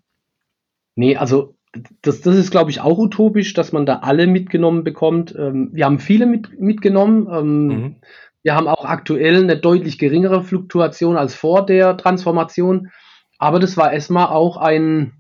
[0.97, 1.55] nee also
[2.03, 5.33] das, das ist, glaube ich, auch utopisch, dass man da alle mitgenommen bekommt.
[5.39, 7.29] Ähm, wir haben viele mit, mitgenommen.
[7.31, 7.97] Ähm, mhm.
[8.43, 12.91] Wir haben auch aktuell eine deutlich geringere Fluktuation als vor der Transformation.
[13.39, 15.13] Aber das war erstmal auch ein,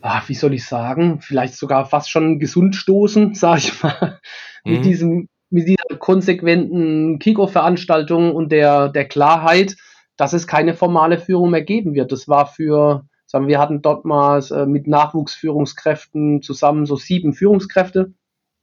[0.00, 4.20] ach, wie soll ich sagen, vielleicht sogar fast schon ein Gesundstoßen, sage ich mal,
[4.64, 4.72] mhm.
[4.72, 9.76] mit diesem mit dieser konsequenten Kickoff-Veranstaltung und der, der Klarheit,
[10.16, 12.12] dass es keine formale Führung mehr geben wird.
[12.12, 17.32] Das war für, sagen wir, wir hatten dort mal äh, mit Nachwuchsführungskräften zusammen so sieben
[17.32, 18.12] Führungskräfte.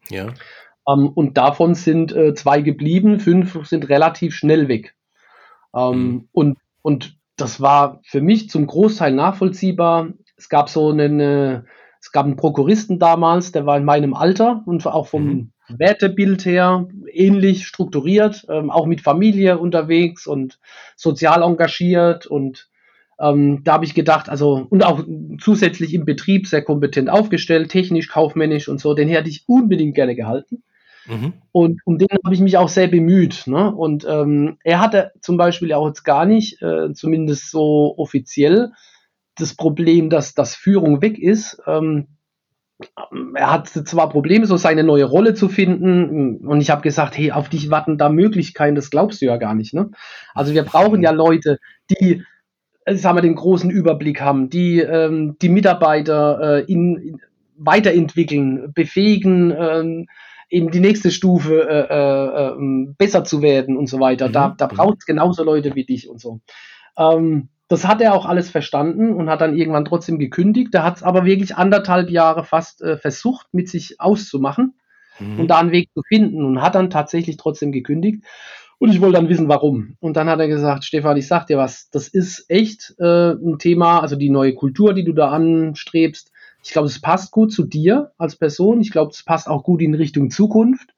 [0.09, 0.27] Ja.
[0.87, 4.95] Ähm, und davon sind äh, zwei geblieben, fünf sind relativ schnell weg.
[5.75, 6.29] Ähm, mhm.
[6.31, 10.09] und, und das war für mich zum Großteil nachvollziehbar.
[10.37, 11.19] Es gab so einen,
[11.99, 15.53] es gab einen Prokuristen damals, der war in meinem Alter und auch vom mhm.
[15.77, 20.59] Wertebild her ähnlich strukturiert, ähm, auch mit Familie unterwegs und
[20.95, 22.69] sozial engagiert und
[23.19, 25.03] ähm, da habe ich gedacht, also und auch
[25.39, 30.15] zusätzlich im Betrieb sehr kompetent aufgestellt, technisch, kaufmännisch und so, den hätte ich unbedingt gerne
[30.15, 30.63] gehalten.
[31.05, 31.33] Mhm.
[31.51, 33.45] Und um den habe ich mich auch sehr bemüht.
[33.45, 33.73] Ne?
[33.73, 38.71] Und ähm, er hatte zum Beispiel auch jetzt gar nicht, äh, zumindest so offiziell,
[39.35, 41.61] das Problem, dass, dass Führung weg ist.
[41.65, 42.07] Ähm,
[43.35, 46.37] er hat zwar Probleme, so seine neue Rolle zu finden.
[46.45, 49.55] Und ich habe gesagt, hey, auf dich warten da Möglichkeiten, das glaubst du ja gar
[49.55, 49.73] nicht.
[49.73, 49.91] Ne?
[50.33, 51.57] Also wir brauchen ja Leute,
[51.89, 52.23] die
[52.85, 57.21] äh, sagen wir, den großen Überblick haben, die ähm, die Mitarbeiter äh, in, in,
[57.63, 60.07] weiterentwickeln, befähigen, ähm,
[60.49, 64.29] eben die nächste Stufe äh, äh, ähm, besser zu werden und so weiter.
[64.29, 64.33] Mhm.
[64.33, 66.41] Da, da braucht es genauso Leute wie dich und so.
[66.97, 70.75] Ähm, das hat er auch alles verstanden und hat dann irgendwann trotzdem gekündigt.
[70.75, 74.73] Er hat es aber wirklich anderthalb Jahre fast äh, versucht, mit sich auszumachen
[75.19, 75.39] mhm.
[75.39, 78.25] und da einen Weg zu finden und hat dann tatsächlich trotzdem gekündigt.
[78.77, 79.95] Und ich wollte dann wissen, warum.
[80.01, 83.57] Und dann hat er gesagt, Stefan, ich sag dir was, das ist echt äh, ein
[83.57, 86.29] Thema, also die neue Kultur, die du da anstrebst.
[86.63, 88.81] Ich glaube, es passt gut zu dir als Person.
[88.81, 90.89] Ich glaube, es passt auch gut in Richtung Zukunft.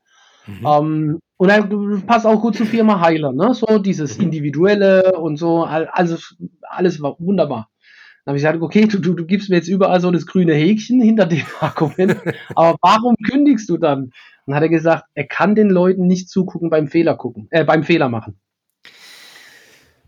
[0.47, 0.65] Mhm.
[0.65, 1.67] Ähm, und er
[2.07, 3.53] passt auch gut zur Firma Heiler, ne?
[3.53, 4.25] So dieses mhm.
[4.25, 6.15] Individuelle und so, also
[6.75, 7.69] alles war wunderbar.
[8.25, 10.53] Dann habe ich gesagt, okay, du, du, du gibst mir jetzt überall so das grüne
[10.53, 12.17] Häkchen hinter dem Argument,
[12.55, 14.11] aber warum kündigst du dann?
[14.45, 17.83] Und hat er gesagt, er kann den Leuten nicht zugucken beim Fehler gucken, äh, beim
[17.83, 18.39] Fehler machen.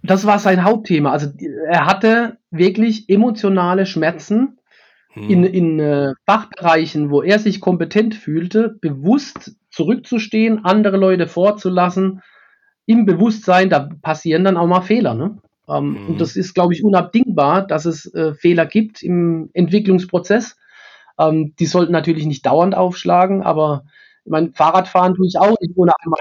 [0.03, 1.11] Das war sein Hauptthema.
[1.11, 1.31] Also
[1.67, 4.59] er hatte wirklich emotionale Schmerzen
[5.13, 5.29] hm.
[5.29, 12.21] in, in äh, Fachbereichen, wo er sich kompetent fühlte, bewusst zurückzustehen, andere Leute vorzulassen,
[12.85, 15.15] im Bewusstsein, da passieren dann auch mal Fehler.
[15.15, 15.39] Ne?
[15.67, 16.07] Ähm, mhm.
[16.07, 20.57] Und das ist, glaube ich, unabdingbar, dass es äh, Fehler gibt im Entwicklungsprozess.
[21.19, 23.85] Ähm, die sollten natürlich nicht dauernd aufschlagen, aber
[24.25, 26.19] mein Fahrradfahren tue ich auch nicht ohne einmal.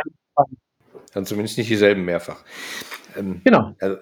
[1.12, 2.42] Dann zumindest nicht dieselben mehrfach.
[3.16, 3.74] Ähm, genau.
[3.78, 3.96] Äh,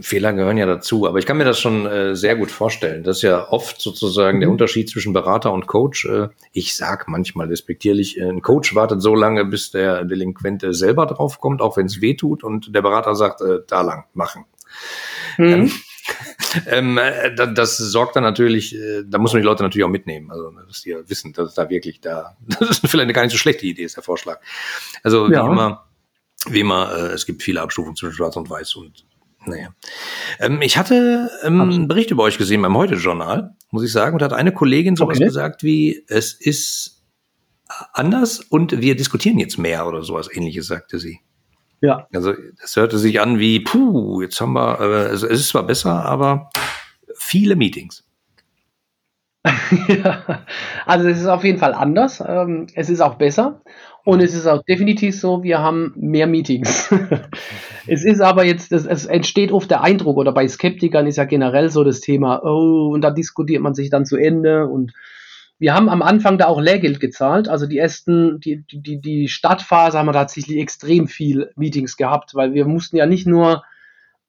[0.00, 3.02] Fehler gehören ja dazu, aber ich kann mir das schon äh, sehr gut vorstellen.
[3.02, 4.40] Das ist ja oft sozusagen mhm.
[4.40, 6.06] der Unterschied zwischen Berater und Coach.
[6.06, 11.06] Äh, ich sag manchmal respektierlich, äh, ein Coach wartet so lange, bis der Delinquente selber
[11.06, 14.44] draufkommt, auch wenn es weh tut, und der Berater sagt, äh, da lang, machen.
[15.38, 15.72] Mhm.
[16.66, 19.90] Ähm, äh, das, das sorgt dann natürlich, äh, da muss man die Leute natürlich auch
[19.90, 20.30] mitnehmen.
[20.30, 23.32] Also, dass die wissen, dass es da wirklich da, das ist vielleicht eine gar nicht
[23.32, 24.40] so schlechte Idee, ist der Vorschlag.
[25.02, 25.44] Also, ja.
[25.44, 25.88] wie immer,
[26.48, 29.04] wie immer, äh, es gibt viele Abstufungen zwischen Schwarz und Weiß und
[29.44, 29.68] naja.
[30.40, 34.22] Ähm, ich hatte ähm, einen Bericht über euch gesehen beim Heute-Journal, muss ich sagen, und
[34.22, 35.26] hat eine Kollegin sowas okay.
[35.26, 37.04] gesagt wie, es ist
[37.92, 41.20] anders und wir diskutieren jetzt mehr oder sowas ähnliches, sagte sie.
[41.80, 42.06] Ja.
[42.12, 46.04] Also es hörte sich an wie, puh, jetzt haben wir, äh, es ist zwar besser,
[46.04, 46.50] aber
[47.14, 48.04] viele Meetings.
[49.88, 50.44] ja,
[50.86, 52.22] also es ist auf jeden Fall anders.
[52.26, 53.60] Ähm, es ist auch besser.
[54.04, 56.94] Und es ist auch definitiv so, wir haben mehr Meetings.
[57.88, 61.24] es ist aber jetzt, es, es, entsteht oft der Eindruck, oder bei Skeptikern ist ja
[61.24, 64.68] generell so das Thema, oh, und da diskutiert man sich dann zu Ende.
[64.68, 64.92] Und
[65.58, 67.48] wir haben am Anfang da auch Lehrgeld gezahlt.
[67.48, 72.54] Also die ersten, die, die, die Startphase haben wir tatsächlich extrem viel Meetings gehabt, weil
[72.54, 73.62] wir mussten ja nicht nur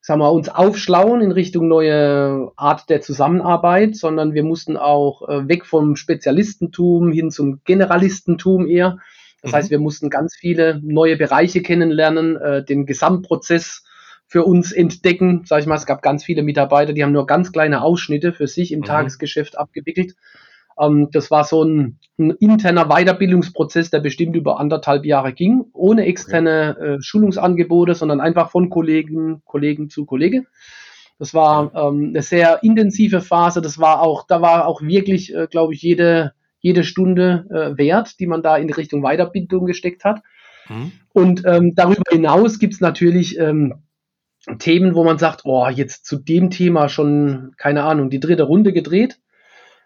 [0.08, 5.50] sagen wir, uns aufschlauen in Richtung neue Art der Zusammenarbeit, sondern wir mussten auch äh,
[5.50, 9.00] weg vom Spezialistentum hin zum Generalistentum eher.
[9.42, 9.56] Das mhm.
[9.56, 13.84] heißt, wir mussten ganz viele neue Bereiche kennenlernen, äh, den Gesamtprozess
[14.28, 15.44] für uns entdecken.
[15.46, 18.48] Sag ich mal, es gab ganz viele Mitarbeiter, die haben nur ganz kleine Ausschnitte für
[18.48, 18.86] sich im mhm.
[18.86, 20.16] Tagesgeschäft abgewickelt.
[20.80, 26.06] Ähm, das war so ein, ein, interner Weiterbildungsprozess, der bestimmt über anderthalb Jahre ging, ohne
[26.06, 30.46] externe äh, Schulungsangebote, sondern einfach von Kollegen, Kollegen zu Kollege.
[31.20, 33.62] Das war ähm, eine sehr intensive Phase.
[33.62, 38.20] Das war auch, da war auch wirklich, äh, glaube ich, jede jede Stunde äh, wert,
[38.20, 40.22] die man da in Richtung Weiterbildung gesteckt hat.
[40.70, 40.92] Mhm.
[41.14, 43.84] Und ähm, darüber hinaus gibt es natürlich ähm,
[44.60, 48.74] Themen, wo man sagt, oh, jetzt zu dem Thema schon, keine Ahnung, die dritte Runde
[48.74, 49.20] gedreht.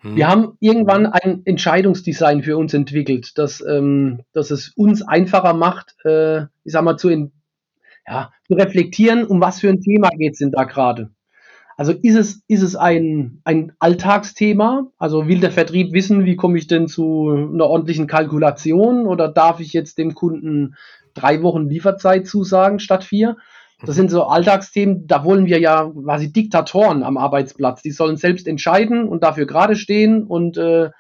[0.04, 0.16] Mhm.
[0.16, 5.96] Wir haben irgendwann ein Entscheidungsdesign für uns entwickelt, das, ähm, das es uns einfacher macht,
[6.06, 7.32] äh, ich sag mal, zu, in,
[8.08, 11.12] ja, zu reflektieren, um was für ein Thema geht es denn da gerade.
[11.78, 14.92] Also ist es, ist es ein, ein Alltagsthema?
[14.98, 19.60] Also will der Vertrieb wissen, wie komme ich denn zu einer ordentlichen Kalkulation oder darf
[19.60, 20.76] ich jetzt dem Kunden
[21.16, 23.38] drei Wochen Lieferzeit zusagen statt vier?
[23.84, 27.82] Das sind so Alltagsthemen, da wollen wir ja quasi Diktatoren am Arbeitsplatz.
[27.82, 30.92] Die sollen selbst entscheiden und dafür gerade stehen und, äh,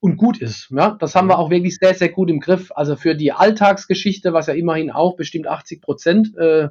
[0.00, 0.70] und gut ist.
[0.70, 2.72] Ja, das haben wir auch wirklich sehr, sehr gut im Griff.
[2.74, 6.68] Also für die Alltagsgeschichte, was ja immerhin auch bestimmt 80 Prozent äh,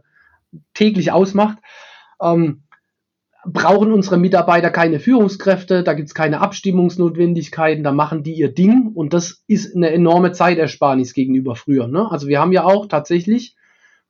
[0.74, 1.58] täglich ausmacht,
[2.22, 2.64] ähm,
[3.46, 8.92] brauchen unsere Mitarbeiter keine Führungskräfte, da gibt es keine Abstimmungsnotwendigkeiten, da machen die ihr Ding
[8.94, 11.88] und das ist eine enorme Zeitersparnis gegenüber früher.
[11.88, 12.10] Ne?
[12.10, 13.56] Also wir haben ja auch tatsächlich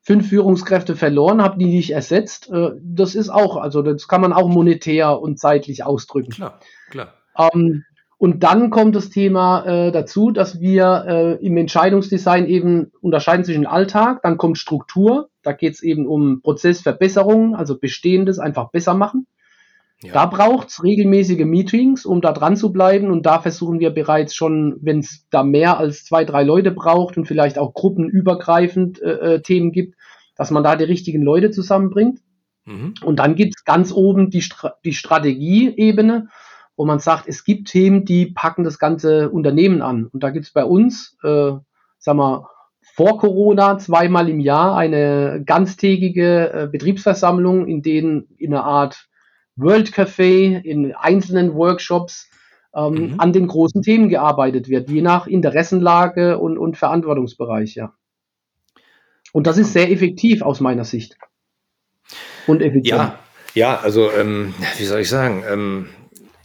[0.04, 2.50] fünf Führungskräfte verloren, haben die nicht ersetzt.
[2.52, 6.32] Äh, das ist auch, also das kann man auch monetär und zeitlich ausdrücken.
[6.32, 6.60] Klar,
[6.92, 7.14] klar.
[7.38, 7.86] Ähm,
[8.18, 13.66] und dann kommt das Thema äh, dazu, dass wir äh, im Entscheidungsdesign eben unterscheiden zwischen
[13.66, 19.28] Alltag, dann kommt Struktur, da geht es eben um Prozessverbesserungen, also Bestehendes einfach besser machen.
[20.04, 20.14] Ja.
[20.14, 23.10] Da braucht es regelmäßige Meetings, um da dran zu bleiben.
[23.10, 27.16] Und da versuchen wir bereits schon, wenn es da mehr als zwei, drei Leute braucht
[27.16, 29.96] und vielleicht auch gruppenübergreifend äh, äh Themen gibt,
[30.36, 32.20] dass man da die richtigen Leute zusammenbringt.
[32.66, 32.96] Mhm.
[33.04, 36.28] Und dann gibt es ganz oben die, Stra die Strategieebene,
[36.76, 40.08] wo man sagt, es gibt Themen, die packen das ganze Unternehmen an.
[40.08, 41.52] Und da gibt es bei uns, äh,
[41.98, 42.50] sagen wir,
[42.96, 49.08] vor Corona zweimal im Jahr eine ganztägige äh, Betriebsversammlung, in denen in einer Art
[49.56, 52.30] World Café, in einzelnen Workshops
[52.76, 53.20] ähm, mhm.
[53.20, 57.94] an den großen Themen gearbeitet wird, je nach Interessenlage und, und Verantwortungsbereich, ja.
[59.32, 61.18] Und das ist sehr effektiv aus meiner Sicht.
[62.46, 62.86] Und effizient.
[62.86, 63.20] Ja,
[63.54, 65.88] ja also ähm, wie soll ich sagen, ähm,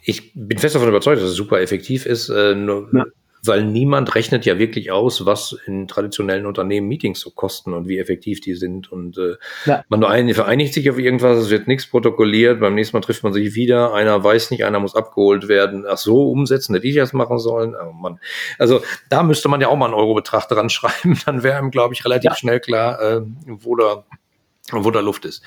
[0.02, 2.30] ich bin fest davon überzeugt, dass es super effektiv ist.
[2.30, 3.04] Äh, nur, ja
[3.44, 7.98] weil niemand rechnet ja wirklich aus, was in traditionellen Unternehmen Meetings so kosten und wie
[7.98, 8.90] effektiv die sind.
[8.90, 9.84] Und äh, ja.
[9.88, 13.32] man ein, vereinigt sich auf irgendwas, es wird nichts protokolliert, beim nächsten Mal trifft man
[13.32, 15.84] sich wieder, einer weiß nicht, einer muss abgeholt werden.
[15.88, 17.74] Ach so, umsetzen, hätte ich das machen sollen.
[17.74, 18.20] Oh Mann.
[18.58, 21.94] Also da müsste man ja auch mal einen Eurobetrag dran schreiben, dann wäre ihm, glaube
[21.94, 22.36] ich, relativ ja.
[22.36, 24.04] schnell klar, äh, wo, da,
[24.72, 25.42] wo da Luft ist.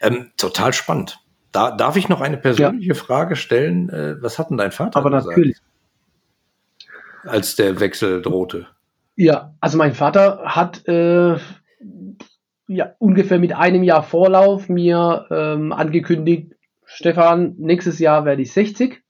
[0.00, 1.18] Ähm, total spannend.
[1.52, 2.94] Da, darf ich noch eine persönliche ja.
[2.94, 3.90] Frage stellen?
[3.90, 5.36] Äh, was hat denn dein Vater Aber gesagt?
[5.36, 5.58] natürlich
[7.24, 8.66] als der Wechsel drohte?
[9.16, 11.36] Ja, also mein Vater hat äh,
[12.68, 16.52] ja, ungefähr mit einem Jahr Vorlauf mir ähm, angekündigt,
[16.84, 19.02] Stefan, nächstes Jahr werde ich 60.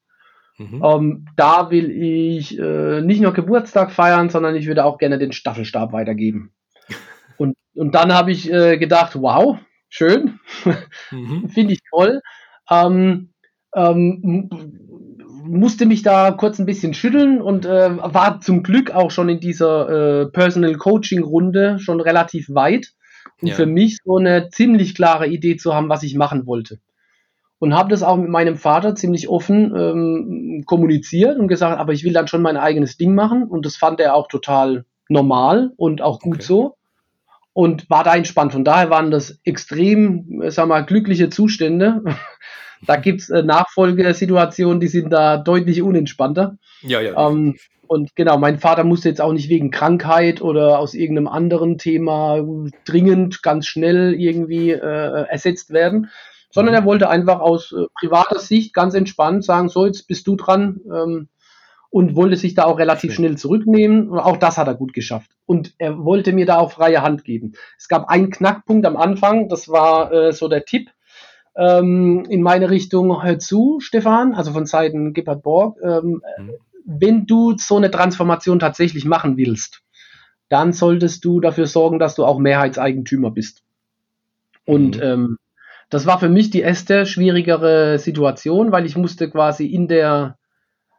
[0.58, 0.82] Mhm.
[0.84, 5.32] Ähm, da will ich äh, nicht nur Geburtstag feiern, sondern ich würde auch gerne den
[5.32, 6.52] Staffelstab weitergeben.
[7.38, 9.58] und, und dann habe ich äh, gedacht, wow,
[9.88, 10.38] schön,
[11.10, 11.48] mhm.
[11.54, 12.20] finde ich toll.
[12.70, 13.32] Ähm,
[13.74, 14.81] ähm,
[15.52, 19.38] musste mich da kurz ein bisschen schütteln und äh, war zum Glück auch schon in
[19.38, 22.92] dieser äh, Personal Coaching Runde schon relativ weit,
[23.42, 23.54] um ja.
[23.54, 26.78] für mich so eine ziemlich klare Idee zu haben, was ich machen wollte.
[27.58, 32.02] Und habe das auch mit meinem Vater ziemlich offen ähm, kommuniziert und gesagt, aber ich
[32.02, 33.44] will dann schon mein eigenes Ding machen.
[33.44, 36.44] Und das fand er auch total normal und auch gut okay.
[36.44, 36.76] so.
[37.52, 38.52] Und war da entspannt.
[38.52, 42.02] Von daher waren das extrem, sag mal, glückliche Zustände,
[42.86, 46.56] da gibt es äh, Nachfolgesituationen, die sind da deutlich unentspannter.
[46.82, 47.28] Ja, ja.
[47.28, 47.56] Ähm,
[47.86, 52.42] und genau, mein Vater musste jetzt auch nicht wegen Krankheit oder aus irgendeinem anderen Thema
[52.86, 56.08] dringend ganz schnell irgendwie äh, ersetzt werden,
[56.50, 56.80] sondern mhm.
[56.80, 60.80] er wollte einfach aus äh, privater Sicht ganz entspannt sagen, so, jetzt bist du dran
[60.86, 61.28] ähm,
[61.90, 64.08] und wollte sich da auch relativ schnell zurücknehmen.
[64.08, 65.30] Und auch das hat er gut geschafft.
[65.44, 67.52] Und er wollte mir da auch freie Hand geben.
[67.76, 70.88] Es gab einen Knackpunkt am Anfang, das war äh, so der Tipp,
[71.56, 76.50] ähm, in meine Richtung, hör zu, Stefan, also von Seiten Gippert Borg, ähm, mhm.
[76.84, 79.82] wenn du so eine Transformation tatsächlich machen willst,
[80.48, 83.62] dann solltest du dafür sorgen, dass du auch Mehrheitseigentümer bist.
[84.64, 85.02] Und mhm.
[85.02, 85.38] ähm,
[85.90, 90.38] das war für mich die erste schwierigere Situation, weil ich musste quasi in der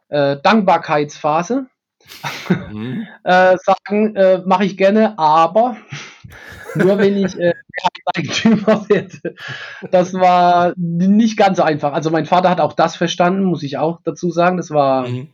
[0.08, 1.66] äh, Dankbarkeitsphase
[2.70, 3.06] mhm.
[3.24, 5.76] äh, sagen, äh, mache ich gerne, aber
[6.76, 7.54] nur wenn ich äh,
[8.14, 9.34] Eigentümer werde.
[9.90, 11.92] Das war nicht ganz so einfach.
[11.92, 14.56] Also mein Vater hat auch das verstanden, muss ich auch dazu sagen.
[14.56, 15.28] Das war mhm.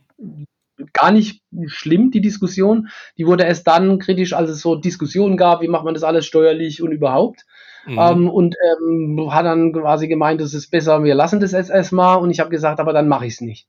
[0.93, 2.89] gar nicht schlimm, die Diskussion.
[3.17, 6.25] Die wurde erst dann kritisch, als es so Diskussionen gab, wie macht man das alles
[6.25, 7.45] steuerlich und überhaupt.
[7.85, 7.97] Mhm.
[7.99, 12.19] Ähm, und ähm, hat dann quasi gemeint, es ist besser, wir lassen das jetzt erstmal.
[12.19, 13.67] Und ich habe gesagt, aber dann mache ich es nicht.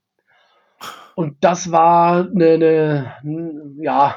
[1.15, 4.15] Und das war eine, eine, ja,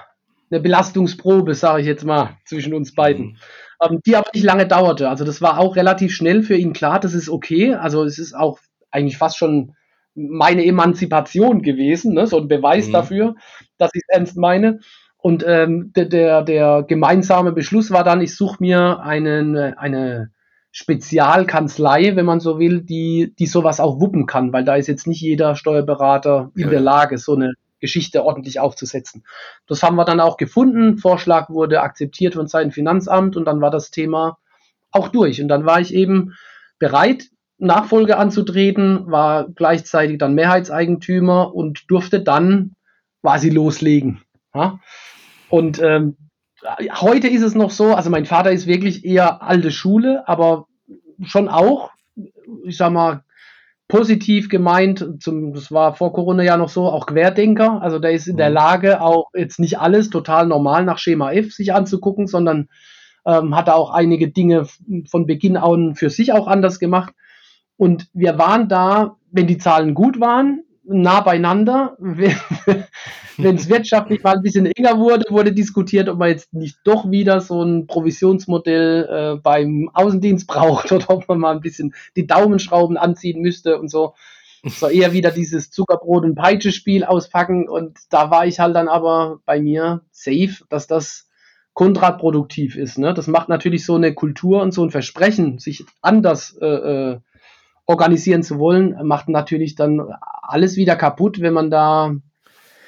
[0.51, 3.27] eine Belastungsprobe, sage ich jetzt mal, zwischen uns beiden.
[3.27, 3.37] Mhm.
[3.81, 5.09] Ähm, die aber nicht lange dauerte.
[5.09, 7.75] Also das war auch relativ schnell für ihn klar, das ist okay.
[7.75, 8.59] Also es ist auch
[8.91, 9.75] eigentlich fast schon
[10.15, 12.27] meine Emanzipation gewesen, ne?
[12.27, 12.93] so ein Beweis mhm.
[12.93, 13.35] dafür,
[13.77, 14.81] dass ich es ernst meine.
[15.19, 20.31] Und ähm, der, der, der gemeinsame Beschluss war dann, ich suche mir einen, eine
[20.71, 25.07] Spezialkanzlei, wenn man so will, die, die sowas auch wuppen kann, weil da ist jetzt
[25.07, 26.69] nicht jeder Steuerberater in ja.
[26.69, 29.25] der Lage, so eine Geschichte ordentlich aufzusetzen.
[29.67, 30.99] Das haben wir dann auch gefunden.
[30.99, 34.39] Vorschlag wurde akzeptiert von Seiten Finanzamt und dann war das Thema
[34.91, 35.41] auch durch.
[35.43, 36.35] Und dann war ich eben
[36.79, 37.27] bereit,
[37.59, 42.77] Nachfolge anzutreten, war gleichzeitig dann Mehrheitseigentümer und durfte dann
[43.23, 44.23] quasi loslegen.
[44.55, 44.79] Ja?
[45.49, 46.17] Und ähm,
[47.01, 50.67] heute ist es noch so, also mein Vater ist wirklich eher alte Schule, aber
[51.23, 51.91] schon auch,
[52.65, 53.25] ich sag mal,
[53.89, 57.81] positiv gemeint, zum, das war vor Corona ja noch so, auch Querdenker.
[57.83, 58.55] Also der ist in der mhm.
[58.55, 62.69] Lage, auch jetzt nicht alles total normal nach Schema F sich anzugucken, sondern
[63.25, 64.67] ähm, hat auch einige Dinge
[65.09, 67.15] von Beginn an für sich auch anders gemacht.
[67.77, 71.97] Und wir waren da, wenn die Zahlen gut waren, nah beieinander.
[73.39, 77.11] wenn es wirtschaftlich mal ein bisschen enger wurde, wurde diskutiert, ob man jetzt nicht doch
[77.11, 82.27] wieder so ein Provisionsmodell äh, beim Außendienst braucht oder ob man mal ein bisschen die
[82.27, 84.15] Daumenschrauben anziehen müsste und so.
[84.65, 87.69] So eher wieder dieses Zuckerbrot- und Peitsche-Spiel auspacken.
[87.69, 91.29] Und da war ich halt dann aber bei mir safe, dass das
[91.73, 92.99] kontraproduktiv ist.
[92.99, 93.13] Ne?
[93.13, 97.21] Das macht natürlich so eine Kultur und so ein Versprechen, sich anders äh, äh,
[97.87, 100.01] organisieren zu wollen, macht natürlich dann
[100.43, 102.15] alles wieder kaputt, wenn man da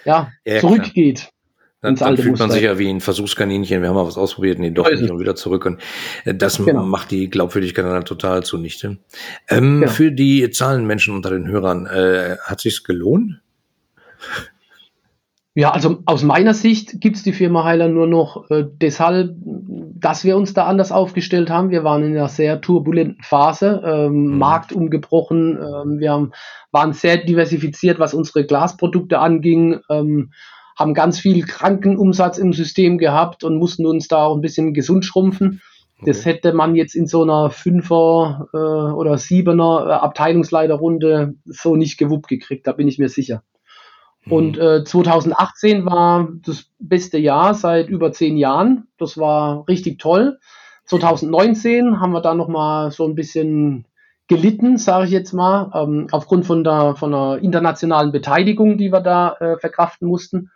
[0.05, 1.18] ja, ja zurückgeht.
[1.18, 1.32] Klar.
[1.80, 3.82] Dann, dann fühlt man sich ja wie ein Versuchskaninchen.
[3.82, 5.64] Wir haben mal was ausprobiert, nee, doch nicht und wieder zurück.
[5.64, 5.80] Und
[6.24, 6.82] äh, das genau.
[6.82, 8.99] macht die Glaubwürdigkeit dann total zunichte.
[9.49, 9.92] Ähm, genau.
[9.92, 13.40] Für die Zahlenmenschen unter den Hörern, äh, hat sich's gelohnt?
[15.59, 20.36] Ja, also aus meiner Sicht gibt's die Firma Heiler nur noch äh, deshalb, dass wir
[20.36, 21.70] uns da anders aufgestellt haben.
[21.70, 24.38] Wir waren in einer sehr turbulenten Phase, ähm, mhm.
[24.38, 25.59] Markt umgebrochen.
[25.59, 26.30] Ähm, wir haben,
[26.70, 29.80] waren sehr diversifiziert, was unsere Glasprodukte anging.
[29.90, 30.30] Ähm,
[30.78, 35.04] haben ganz viel Krankenumsatz im System gehabt und mussten uns da auch ein bisschen gesund
[35.04, 35.61] schrumpfen.
[35.96, 36.11] Okay.
[36.12, 41.98] Das hätte man jetzt in so einer Fünfer- äh, oder Siebener äh, Abteilungsleiterrunde so nicht
[41.98, 43.42] gewuppt gekriegt, da bin ich mir sicher.
[44.28, 44.32] Mhm.
[44.32, 48.88] Und äh, 2018 war das beste Jahr seit über zehn Jahren.
[48.98, 50.38] Das war richtig toll.
[50.84, 53.84] 2019 haben wir da nochmal so ein bisschen
[54.26, 59.00] gelitten, sage ich jetzt mal, ähm, aufgrund von der, von der internationalen Beteiligung, die wir
[59.00, 60.50] da äh, verkraften mussten.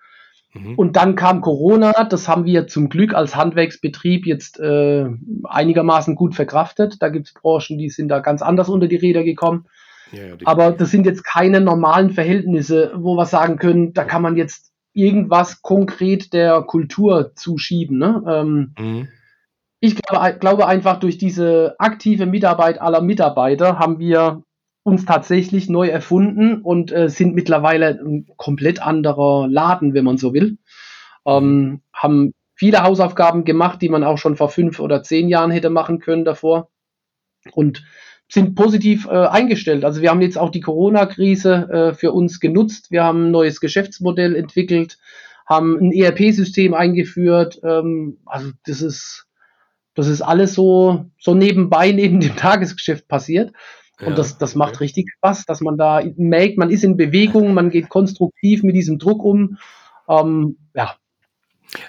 [0.55, 0.75] Mhm.
[0.75, 5.07] Und dann kam Corona, das haben wir zum Glück als Handwerksbetrieb jetzt äh,
[5.45, 6.97] einigermaßen gut verkraftet.
[7.01, 9.67] Da gibt es Branchen, die sind da ganz anders unter die Räder gekommen.
[10.13, 14.23] Ja, ja, Aber das sind jetzt keine normalen Verhältnisse, wo wir sagen können, da kann
[14.23, 17.99] man jetzt irgendwas konkret der Kultur zuschieben.
[17.99, 18.23] Ne?
[18.27, 19.09] Ähm, mhm.
[19.81, 24.45] Ich glaube, glaube einfach, durch diese aktive Mitarbeit aller Mitarbeiter haben wir
[24.85, 30.35] uns tatsächlich neu erfunden und äh, sind mittlerweile ein komplett anderer Laden, wenn man so
[30.35, 30.59] will.
[31.25, 35.71] Ähm, haben viele Hausaufgaben gemacht, die man auch schon vor fünf oder zehn Jahren hätte
[35.71, 36.69] machen können davor
[37.53, 37.85] und
[38.33, 39.85] sind positiv äh, eingestellt.
[39.85, 42.91] Also wir haben jetzt auch die Corona-Krise äh, für uns genutzt.
[42.91, 44.97] Wir haben ein neues Geschäftsmodell entwickelt,
[45.47, 47.61] haben ein ERP-System eingeführt.
[47.63, 49.27] Ähm, also das ist,
[49.95, 53.53] das ist alles so, so nebenbei, neben dem Tagesgeschäft passiert.
[54.01, 54.85] Und das, das macht okay.
[54.85, 58.99] richtig Spaß, dass man da merkt, man ist in Bewegung, man geht konstruktiv mit diesem
[58.99, 59.59] Druck um.
[60.09, 60.97] Ähm, ja.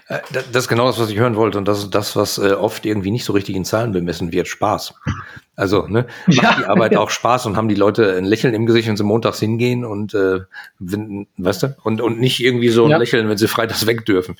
[0.10, 1.58] Äh, das ist genau das, was ich hören wollte.
[1.58, 4.48] Und das ist das, was äh, oft irgendwie nicht so richtig in Zahlen bemessen wird.
[4.48, 4.94] Spaß.
[5.56, 6.56] Also, ne, macht ja.
[6.60, 9.39] die Arbeit auch Spaß und haben die Leute ein Lächeln im Gesicht, wenn sie montags
[9.39, 10.41] hingehen und, äh,
[10.80, 12.97] wenn, weißt du, und, und nicht irgendwie so ein ja.
[12.97, 14.38] Lächeln, wenn sie freitags weg dürfen.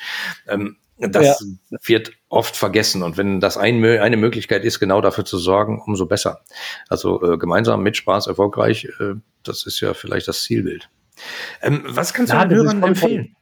[0.48, 1.78] Ähm, das ja.
[1.86, 3.04] wird oft vergessen.
[3.04, 6.42] Und wenn das ein, eine Möglichkeit ist, genau dafür zu sorgen, umso besser.
[6.88, 10.90] Also äh, gemeinsam mit Spaß erfolgreich, äh, das ist ja vielleicht das Zielbild.
[11.62, 13.36] Ähm, was kannst du den Hörern empfehlen?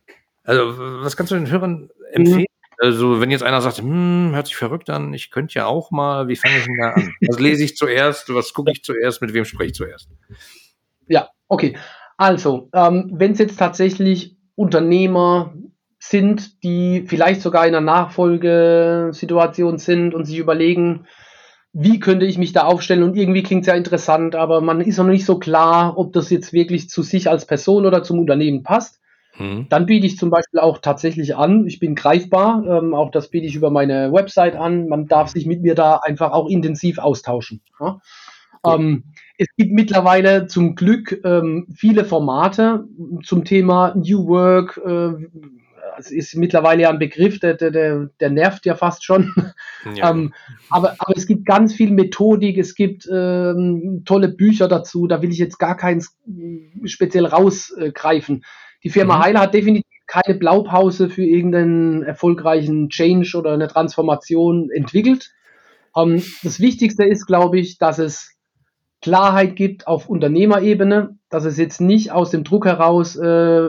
[0.44, 2.46] Also, was kannst du den Hörern empfehlen?
[2.84, 6.28] Also, wenn jetzt einer sagt, hm, hört sich verrückt an, ich könnte ja auch mal,
[6.28, 7.14] wie fange ich denn da an?
[7.28, 8.34] Was lese ich zuerst?
[8.34, 9.22] Was gucke ich zuerst?
[9.22, 10.10] Mit wem spreche ich zuerst?
[11.08, 11.78] Ja, okay.
[12.18, 15.54] Also, ähm, wenn es jetzt tatsächlich Unternehmer,
[16.04, 21.06] sind, die vielleicht sogar in einer Nachfolgesituation sind und sich überlegen,
[21.74, 24.98] wie könnte ich mich da aufstellen und irgendwie klingt es ja interessant, aber man ist
[24.98, 28.64] noch nicht so klar, ob das jetzt wirklich zu sich als Person oder zum Unternehmen
[28.64, 29.00] passt.
[29.42, 29.66] Hm.
[29.70, 33.48] Dann biete ich zum Beispiel auch tatsächlich an, ich bin greifbar, ähm, auch das biete
[33.48, 37.62] ich über meine Website an, man darf sich mit mir da einfach auch intensiv austauschen.
[37.80, 38.00] Ja?
[38.64, 39.06] Ähm,
[39.40, 42.86] es gibt mittlerweile zum Glück ähm, viele Formate
[43.24, 45.28] zum Thema New Work, äh,
[45.98, 49.34] es ist mittlerweile ja ein Begriff, der, der, der nervt ja fast schon.
[49.96, 50.12] Ja.
[50.12, 50.32] ähm,
[50.70, 55.32] aber, aber es gibt ganz viel Methodik, es gibt ähm, tolle Bücher dazu, da will
[55.32, 56.16] ich jetzt gar keins
[56.86, 58.44] speziell rausgreifen.
[58.84, 59.24] Die Firma mhm.
[59.24, 65.32] Heiler hat definitiv keine Blaupause für irgendeinen erfolgreichen Change oder eine Transformation entwickelt.
[65.96, 68.36] Ähm, das Wichtigste ist, glaube ich, dass es
[69.02, 73.68] Klarheit gibt auf Unternehmerebene, dass es jetzt nicht aus dem Druck heraus, äh,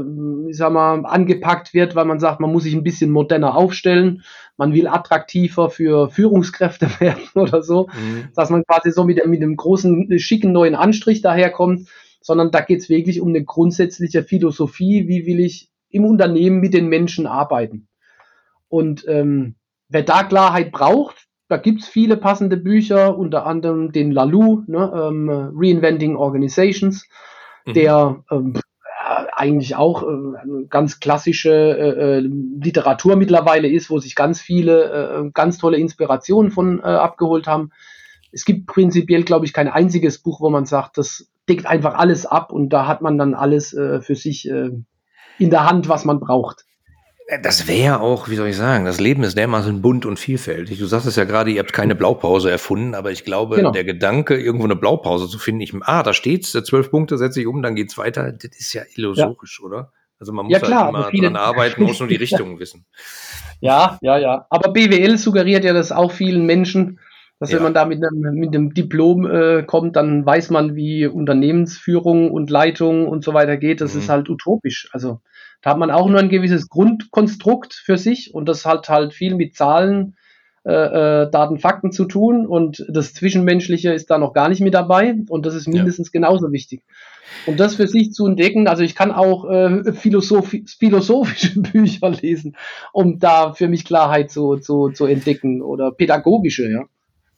[0.48, 4.22] ich sag mal, angepackt wird, weil man sagt, man muss sich ein bisschen moderner aufstellen,
[4.58, 8.28] man will attraktiver für Führungskräfte werden oder so, mhm.
[8.34, 11.88] dass man quasi so mit, mit einem großen, schicken neuen Anstrich daherkommt,
[12.22, 16.74] sondern da geht es wirklich um eine grundsätzliche Philosophie, wie will ich im Unternehmen mit
[16.74, 17.88] den Menschen arbeiten.
[18.68, 19.56] Und ähm,
[19.88, 24.90] wer da Klarheit braucht, da gibt es viele passende Bücher, unter anderem den Lalou, ne,
[24.94, 27.06] ähm, Reinventing Organizations,
[27.66, 27.74] mhm.
[27.74, 28.54] der ähm,
[29.32, 35.30] eigentlich auch äh, ganz klassische äh, äh, Literatur mittlerweile ist, wo sich ganz viele äh,
[35.34, 37.70] ganz tolle Inspirationen von äh, abgeholt haben.
[38.30, 42.26] Es gibt prinzipiell, glaube ich, kein einziges Buch, wo man sagt, das deckt einfach alles
[42.26, 44.86] ab und da hat man dann alles äh, für sich in
[45.50, 46.64] der Hand, was man braucht.
[47.26, 50.78] Äh, das wäre auch, wie soll ich sagen, das Leben ist dermaßen bunt und vielfältig.
[50.78, 53.70] Du sagst es ja gerade, ihr habt keine Blaupause erfunden, aber ich glaube, genau.
[53.70, 57.46] der Gedanke, irgendwo eine Blaupause zu finden, ich, ah, da steht's, zwölf Punkte setze ich
[57.46, 59.66] um, dann geht's weiter, das ist ja illusorisch, ja.
[59.66, 59.92] oder?
[60.18, 62.60] Also man muss ja, halt klar, halt immer viele, dran arbeiten, muss nur die Richtung
[62.60, 62.86] wissen.
[63.60, 64.46] Ja, ja, ja.
[64.50, 67.00] Aber BWL suggeriert ja das auch vielen Menschen,
[67.42, 67.56] dass ja.
[67.56, 72.30] wenn man da mit einem, mit einem Diplom äh, kommt, dann weiß man, wie Unternehmensführung
[72.30, 73.80] und Leitung und so weiter geht.
[73.80, 74.00] Das mhm.
[74.00, 74.88] ist halt utopisch.
[74.92, 75.18] Also
[75.60, 79.34] da hat man auch nur ein gewisses Grundkonstrukt für sich und das hat halt viel
[79.34, 80.14] mit Zahlen,
[80.64, 80.70] äh,
[81.24, 85.16] äh, Daten, Fakten zu tun und das Zwischenmenschliche ist da noch gar nicht mit dabei
[85.28, 86.20] und das ist mindestens ja.
[86.20, 86.84] genauso wichtig.
[87.46, 92.56] Und das für sich zu entdecken, also ich kann auch äh, Philosophi philosophische Bücher lesen,
[92.92, 96.84] um da für mich Klarheit zu, zu, zu entdecken oder pädagogische, ja.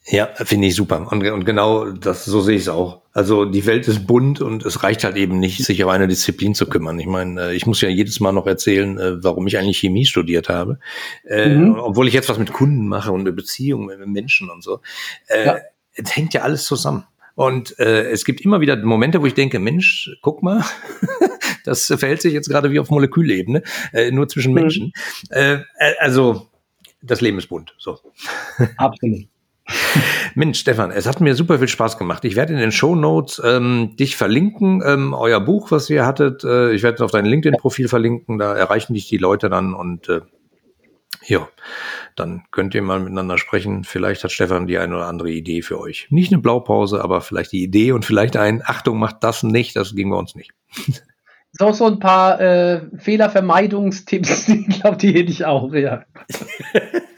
[0.06, 1.10] Ja, finde ich super.
[1.10, 3.00] Und, und genau das, so sehe ich es auch.
[3.12, 6.54] Also die Welt ist bunt und es reicht halt eben nicht, sich auf eine Disziplin
[6.54, 6.98] zu kümmern.
[6.98, 10.04] Ich meine, äh, ich muss ja jedes Mal noch erzählen, äh, warum ich eigentlich Chemie
[10.04, 10.78] studiert habe.
[11.26, 11.76] Äh, mhm.
[11.78, 14.80] Obwohl ich jetzt was mit Kunden mache und mit Beziehungen mit Menschen und so.
[15.28, 15.58] Ja.
[15.94, 17.04] Es hängt ja alles zusammen.
[17.34, 20.64] Und äh, es gibt immer wieder Momente, wo ich denke, Mensch, guck mal,
[21.64, 24.60] das verhält sich jetzt gerade wie auf Molekülebene, äh, nur zwischen mhm.
[24.60, 24.92] Menschen.
[25.30, 25.36] Mhm.
[25.36, 25.58] Äh,
[25.98, 26.48] also
[27.02, 27.74] das Leben ist bunt.
[27.78, 27.98] So.
[28.76, 29.26] Absolut.
[30.34, 32.24] Mensch, Stefan, es hat mir super viel Spaß gemacht.
[32.24, 36.44] Ich werde in den Show Notes ähm, dich verlinken, ähm, euer Buch, was ihr hattet.
[36.44, 38.38] Äh, ich werde es auf dein LinkedIn-Profil verlinken.
[38.38, 40.20] Da erreichen dich die Leute dann und äh,
[41.26, 41.48] ja,
[42.16, 43.84] dann könnt ihr mal miteinander sprechen.
[43.84, 46.08] Vielleicht hat Stefan die eine oder andere Idee für euch.
[46.10, 49.74] Nicht eine Blaupause, aber vielleicht die Idee und vielleicht ein Achtung, macht das nicht.
[49.76, 50.52] Das ging bei uns nicht.
[51.56, 56.04] So, so ein paar äh, Fehlervermeidungstipps, ich glaube, die hätte ich auch, ja.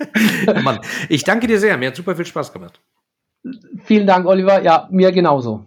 [0.62, 1.76] Mann, ich danke dir sehr.
[1.76, 2.80] Mir hat super viel Spaß gemacht.
[3.84, 4.62] Vielen Dank, Oliver.
[4.62, 5.66] Ja, mir genauso.